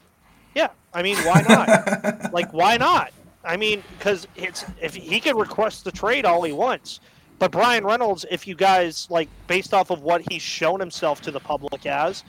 Yeah, 0.54 0.70
I 0.94 1.02
mean, 1.02 1.18
why 1.18 1.42
not? 1.48 2.34
like, 2.34 2.52
why 2.54 2.78
not? 2.78 3.12
I 3.44 3.58
mean, 3.58 3.84
because 3.98 4.28
it's 4.36 4.66
if 4.82 4.96
he 4.96 5.20
can 5.20 5.36
request 5.36 5.84
the 5.84 5.92
trade 5.92 6.26
all 6.26 6.44
he 6.44 6.52
wants, 6.52 7.00
but 7.40 7.52
Bryan 7.52 7.86
Reynolds, 7.86 8.26
if 8.30 8.48
you 8.48 8.56
guys 8.56 9.08
like, 9.10 9.30
based 9.48 9.74
off 9.74 9.90
of 9.90 10.02
what 10.02 10.22
he's 10.30 10.42
shown 10.42 10.80
himself 10.80 11.22
to 11.22 11.32
the 11.32 11.40
public 11.40 11.86
as, 11.86 12.24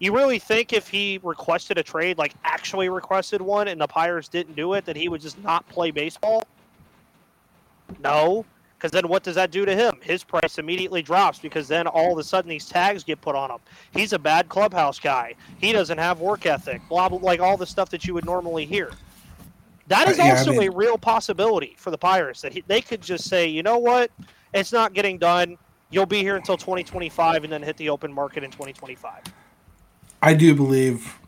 you 0.00 0.14
really 0.14 0.38
think 0.38 0.72
if 0.72 0.88
he 0.88 1.20
requested 1.22 1.78
a 1.78 1.82
trade, 1.82 2.18
like 2.18 2.34
actually 2.44 2.88
requested 2.88 3.40
one, 3.40 3.68
and 3.68 3.80
the 3.80 3.86
Pirates 3.86 4.28
didn't 4.28 4.56
do 4.56 4.74
it, 4.74 4.84
that 4.86 4.96
he 4.96 5.08
would 5.08 5.20
just 5.20 5.38
not 5.42 5.68
play 5.68 5.90
baseball? 5.90 6.44
No, 8.02 8.44
because 8.80 8.92
then 8.92 9.08
what 9.08 9.22
does 9.22 9.34
that 9.34 9.50
do 9.50 9.66
to 9.66 9.76
him? 9.76 9.98
His 10.00 10.24
price 10.24 10.58
immediately 10.58 11.02
drops 11.02 11.38
because 11.38 11.68
then 11.68 11.86
all 11.86 12.12
of 12.12 12.18
a 12.18 12.24
sudden 12.24 12.48
these 12.48 12.64
tags 12.64 13.04
get 13.04 13.20
put 13.20 13.36
on 13.36 13.50
him. 13.50 13.58
He's 13.92 14.14
a 14.14 14.18
bad 14.18 14.48
clubhouse 14.48 14.98
guy. 14.98 15.34
He 15.58 15.72
doesn't 15.72 15.98
have 15.98 16.20
work 16.20 16.46
ethic. 16.46 16.80
Blah 16.88 17.10
blah, 17.10 17.18
like 17.18 17.40
all 17.40 17.58
the 17.58 17.66
stuff 17.66 17.90
that 17.90 18.06
you 18.06 18.14
would 18.14 18.24
normally 18.24 18.64
hear. 18.64 18.90
That 19.88 20.08
is 20.08 20.18
uh, 20.18 20.22
yeah, 20.22 20.30
also 20.30 20.52
I 20.52 20.58
mean, 20.58 20.68
a 20.68 20.72
real 20.72 20.96
possibility 20.96 21.74
for 21.76 21.90
the 21.90 21.98
Pirates 21.98 22.40
that 22.40 22.54
he, 22.54 22.64
they 22.66 22.80
could 22.80 23.02
just 23.02 23.28
say, 23.28 23.46
you 23.46 23.62
know 23.62 23.76
what, 23.76 24.10
it's 24.54 24.72
not 24.72 24.94
getting 24.94 25.18
done. 25.18 25.58
You'll 25.90 26.06
be 26.06 26.20
here 26.20 26.36
until 26.36 26.56
2025, 26.56 27.44
and 27.44 27.52
then 27.52 27.62
hit 27.62 27.76
the 27.76 27.90
open 27.90 28.12
market 28.12 28.44
in 28.44 28.50
2025. 28.50 29.24
I 30.22 30.34
do 30.34 30.54
believe, 30.54 31.18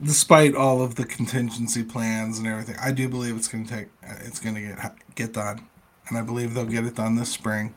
despite 0.00 0.54
all 0.54 0.80
of 0.80 0.94
the 0.94 1.04
contingency 1.04 1.82
plans 1.82 2.38
and 2.38 2.46
everything, 2.46 2.76
I 2.80 2.92
do 2.92 3.08
believe 3.08 3.36
it's 3.36 3.48
going 3.48 3.66
to 3.66 3.74
take. 3.74 3.88
It's 4.20 4.40
going 4.40 4.54
to 4.54 4.60
get 4.62 4.94
get 5.16 5.32
done 5.32 5.66
and 6.08 6.16
I 6.16 6.22
believe 6.22 6.54
they'll 6.54 6.64
get 6.64 6.84
it 6.84 6.94
done 6.94 7.16
this 7.16 7.32
spring. 7.32 7.74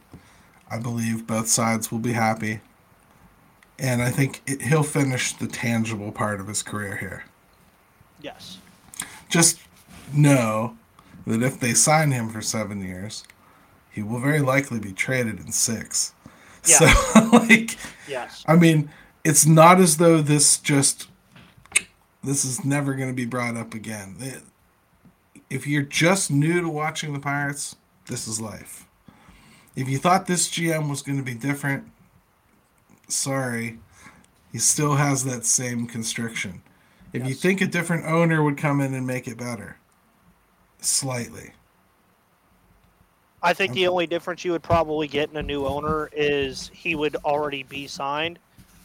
I 0.70 0.80
believe 0.80 1.26
both 1.26 1.48
sides 1.48 1.92
will 1.92 2.00
be 2.00 2.14
happy. 2.14 2.62
And 3.78 4.02
I 4.02 4.10
think 4.12 4.42
it, 4.46 4.62
he'll 4.62 4.84
finish 4.84 5.34
the 5.34 5.48
tangible 5.48 6.12
part 6.12 6.40
of 6.40 6.48
his 6.48 6.62
career 6.62 6.98
here. 6.98 7.26
Yes. 8.22 8.58
Just 9.30 9.60
know 10.14 10.78
that 11.26 11.42
if 11.42 11.60
they 11.60 11.74
sign 11.74 12.12
him 12.12 12.30
for 12.30 12.42
seven 12.42 12.82
years, 12.82 13.24
he 13.90 14.04
will 14.04 14.20
very 14.20 14.42
likely 14.42 14.80
be 14.80 14.92
traded 14.92 15.40
in 15.40 15.52
six. 15.52 16.14
Yeah. 16.68 16.94
So, 16.94 17.30
like, 17.34 17.78
yes. 18.08 18.44
I 18.48 18.56
mean, 18.56 18.90
it's 19.24 19.46
not 19.46 19.80
as 19.80 19.98
though 19.98 20.22
this 20.22 20.58
just 20.58 21.08
this 22.24 22.44
is 22.44 22.66
never 22.66 22.96
going 22.96 23.10
to 23.10 23.16
be 23.16 23.26
brought 23.26 23.56
up 23.56 23.74
again. 23.74 24.18
If 25.50 25.66
you're 25.66 25.84
just 25.84 26.30
new 26.30 26.62
to 26.62 26.70
watching 26.70 27.14
the 27.14 27.20
Pirates, 27.20 27.78
this 28.10 28.28
is 28.28 28.42
life. 28.42 28.86
If 29.76 29.88
you 29.88 29.98
thought 29.98 30.26
this 30.26 30.50
GM 30.50 30.90
was 30.90 31.02
going 31.02 31.18
to 31.18 31.24
be 31.24 31.36
different, 31.36 31.86
sorry, 33.08 33.80
he 34.52 34.58
still 34.58 34.96
has 34.96 35.24
that 35.24 35.46
same 35.46 35.88
constriction. 35.88 36.62
If 37.14 37.22
yes. 37.22 37.30
you 37.30 37.36
think 37.36 37.62
a 37.62 37.68
different 37.68 38.06
owner 38.06 38.44
would 38.44 38.58
come 38.58 38.82
in 38.82 38.94
and 38.94 39.08
make 39.08 39.28
it 39.28 39.38
better, 39.38 39.78
slightly. 40.82 41.52
I 43.42 43.54
think 43.54 43.74
the 43.74 43.88
only 43.88 44.06
difference 44.06 44.44
you 44.44 44.52
would 44.52 44.64
probably 44.64 45.08
get 45.08 45.30
in 45.30 45.38
a 45.38 45.44
new 45.44 45.66
owner 45.66 46.10
is 46.12 46.70
he 46.74 46.96
would 46.96 47.16
already 47.24 47.64
be 47.64 47.88
signed, 47.88 48.38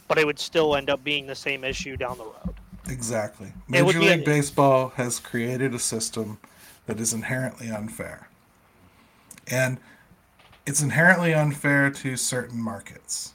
but 0.07 0.17
it 0.17 0.25
would 0.25 0.39
still 0.39 0.75
end 0.75 0.89
up 0.89 1.03
being 1.03 1.27
the 1.27 1.35
same 1.35 1.65
issue 1.65 1.97
down 1.97 2.17
the 2.17 2.23
road. 2.23 2.55
Exactly. 2.87 3.51
Major 3.67 3.99
be 3.99 4.09
League 4.09 4.23
Baseball 4.23 4.89
has 4.95 5.19
created 5.19 5.73
a 5.73 5.79
system 5.79 6.37
that 6.85 6.99
is 6.99 7.13
inherently 7.13 7.69
unfair. 7.69 8.29
And 9.47 9.79
it's 10.65 10.81
inherently 10.81 11.33
unfair 11.33 11.89
to 11.91 12.17
certain 12.17 12.59
markets. 12.61 13.33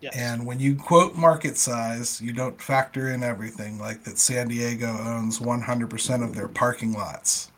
Yes. 0.00 0.14
And 0.16 0.46
when 0.46 0.60
you 0.60 0.74
quote 0.76 1.14
market 1.16 1.56
size, 1.56 2.20
you 2.20 2.32
don't 2.32 2.60
factor 2.60 3.08
in 3.10 3.22
everything, 3.22 3.78
like 3.78 4.04
that 4.04 4.18
San 4.18 4.48
Diego 4.48 4.88
owns 4.88 5.38
100% 5.38 6.22
of 6.22 6.34
their 6.34 6.48
parking 6.48 6.92
lots. 6.92 7.50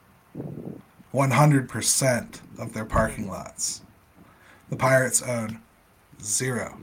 100% 1.13 2.41
of 2.59 2.73
their 2.73 2.85
parking 2.85 3.29
lots. 3.29 3.83
The 4.71 4.77
Pirates 4.77 5.23
own 5.23 5.61
zero. 6.23 6.79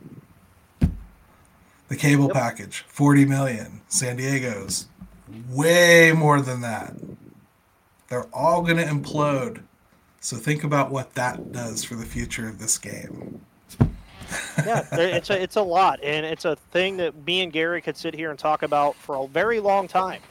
The 1.88 1.96
cable 1.96 2.26
Yep. 2.26 2.34
package, 2.34 2.86
40 2.88 3.26
million. 3.26 3.82
San 3.88 4.18
Diego's 4.18 4.88
way 5.50 6.12
more 6.12 6.42
than 6.42 6.62
that. 6.62 6.94
They're 8.08 8.28
all 8.34 8.62
going 8.64 8.78
to 8.78 8.84
implode. 8.86 9.62
So 10.26 10.38
think 10.38 10.64
about 10.64 10.90
what 10.90 11.14
that 11.14 11.52
does 11.52 11.84
for 11.84 11.94
the 11.94 12.04
future 12.04 12.50
of 12.50 12.58
this 12.58 12.80
game. 12.80 13.42
yeah, 14.66 14.84
it's 14.94 15.30
a 15.30 15.40
it's 15.40 15.56
a 15.56 15.62
lot, 15.62 16.00
and 16.02 16.26
it's 16.26 16.46
a 16.46 16.56
thing 16.72 16.98
that 16.98 17.28
me 17.28 17.42
and 17.42 17.54
Gary 17.54 17.80
could 17.80 17.96
sit 17.96 18.16
here 18.16 18.32
and 18.32 18.40
talk 18.40 18.64
about 18.64 18.96
for 18.96 19.18
a 19.18 19.28
very 19.28 19.60
long 19.60 19.88
time. 19.88 20.24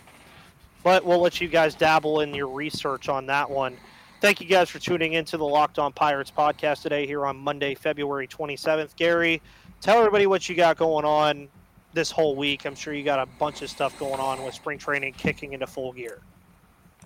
But 0.83 1.04
we'll 1.04 1.20
let 1.20 1.40
you 1.40 1.46
guys 1.46 1.76
dabble 1.76 2.22
in 2.22 2.35
your 2.35 2.48
research 2.48 3.09
on 3.09 3.26
that 3.26 3.48
one. 3.48 3.76
Thank 4.20 4.40
you 4.40 4.48
guys 4.48 4.68
for 4.68 4.80
tuning 4.80 5.12
into 5.12 5.37
the 5.37 5.46
Locked 5.46 5.78
On 5.78 5.92
Pirates 5.92 6.33
podcast 6.37 6.83
today 6.83 7.07
here 7.07 7.24
on 7.24 7.37
Monday, 7.37 7.76
February 7.76 8.26
27th. 8.26 8.96
Gary, 8.96 9.40
tell 9.80 9.98
everybody 9.98 10.26
what 10.26 10.48
you 10.48 10.57
got 10.57 10.76
going 10.76 11.04
on 11.04 11.46
this 11.92 12.11
whole 12.11 12.35
week. 12.35 12.66
I'm 12.66 12.74
sure 12.74 12.94
you 12.94 13.04
got 13.04 13.20
a 13.20 13.26
bunch 13.38 13.62
of 13.62 13.70
stuff 13.70 13.96
going 14.00 14.18
on 14.18 14.42
with 14.42 14.57
spring 14.57 14.76
training 14.76 15.12
kicking 15.12 15.52
into 15.52 15.68
full 15.68 15.92
gear. 15.92 16.20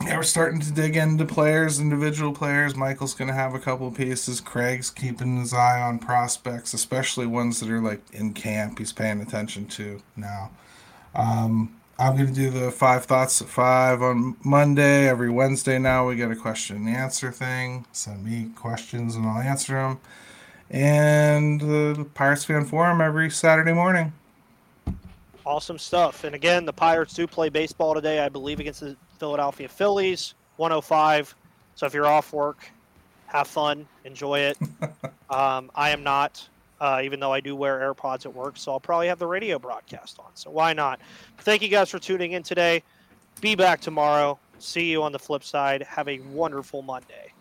Yeah, 0.03 0.17
we're 0.17 0.23
starting 0.23 0.61
to 0.61 0.73
dig 0.73 0.97
into 0.97 1.25
players, 1.25 1.81
individual 1.81 2.33
players. 2.33 2.77
Michael's 2.77 3.15
going 3.15 3.29
to 3.29 3.35
have 3.35 3.55
a 3.55 3.59
couple 3.59 3.91
pieces. 3.91 4.41
Craig's 4.41 4.91
keeping 4.91 5.39
his 5.39 5.53
eye 5.53 5.81
on 5.81 5.99
prospects, 5.99 6.73
especially 6.73 7.27
ones 7.27 7.61
that 7.61 7.69
are 7.69 7.81
like 7.81 8.03
in 8.13 8.33
camp. 8.33 8.79
He's 8.79 8.93
paying 8.93 9.21
attention 9.21 9.67
to 9.67 10.01
now. 10.17 10.51
Um, 11.15 11.75
I'm 11.99 12.15
going 12.15 12.29
to 12.29 12.33
do 12.33 12.51
the 12.51 12.71
five 12.71 13.07
thoughts 13.07 13.43
at 13.43 13.49
five 13.49 14.01
on 14.03 14.37
Monday. 14.45 15.09
Every 15.09 15.31
Wednesday 15.31 15.81
now, 15.81 16.07
we 16.07 16.15
get 16.15 16.31
a 16.31 16.37
question 16.37 16.77
and 16.77 16.89
answer 16.89 17.33
thing. 17.33 17.87
Send 17.91 18.25
me 18.25 18.51
questions 18.55 19.17
and 19.17 19.27
I'll 19.27 19.43
answer 19.43 19.75
them. 19.75 20.01
And 20.71 21.61
the 21.61 22.07
Pirates 22.15 22.45
Fan 22.45 22.65
Forum 22.67 23.01
every 23.01 23.31
Saturday 23.31 23.73
morning. 23.73 24.13
Awesome 25.45 25.79
stuff. 25.79 26.23
And 26.23 26.37
again, 26.37 26.65
the 26.65 26.73
Pirates 26.73 27.15
do 27.15 27.27
play 27.27 27.49
baseball 27.49 27.95
today, 27.95 28.21
I 28.21 28.29
believe, 28.29 28.61
against 28.61 28.81
the 28.81 28.97
Philadelphia 29.19 29.69
Phillies, 29.69 30.35
105. 30.57 31.35
So 31.75 31.87
if 31.87 31.95
you're 31.95 32.07
off 32.07 32.33
work, 32.33 32.71
have 33.27 33.47
fun, 33.47 33.87
enjoy 34.05 34.41
it. 34.41 34.59
um, 35.31 35.71
I 35.75 35.91
am 35.91 36.03
not, 36.03 36.47
uh, 36.81 37.01
even 37.05 37.21
though 37.21 37.33
I 37.33 37.41
do 37.41 37.55
wear 37.55 37.81
AirPods 37.81 38.27
at 38.27 38.35
work, 38.35 38.57
so 38.57 38.73
I'll 38.73 38.81
probably 38.81 39.09
have 39.09 39.19
the 39.19 39.27
radio 39.27 39.59
broadcast 39.59 40.19
on. 40.19 40.31
So 40.35 40.51
why 40.51 40.73
not? 40.73 41.01
Thank 41.39 41.63
you 41.63 41.69
guys 41.69 41.91
for 41.91 41.99
tuning 41.99 42.33
in 42.33 42.43
today. 42.43 42.83
Be 43.41 43.55
back 43.55 43.81
tomorrow. 43.81 44.39
See 44.59 44.91
you 44.91 45.03
on 45.03 45.13
the 45.13 45.19
flip 45.19 45.45
side. 45.45 45.83
Have 45.83 46.09
a 46.09 46.19
wonderful 46.21 46.83
Monday. 46.83 47.33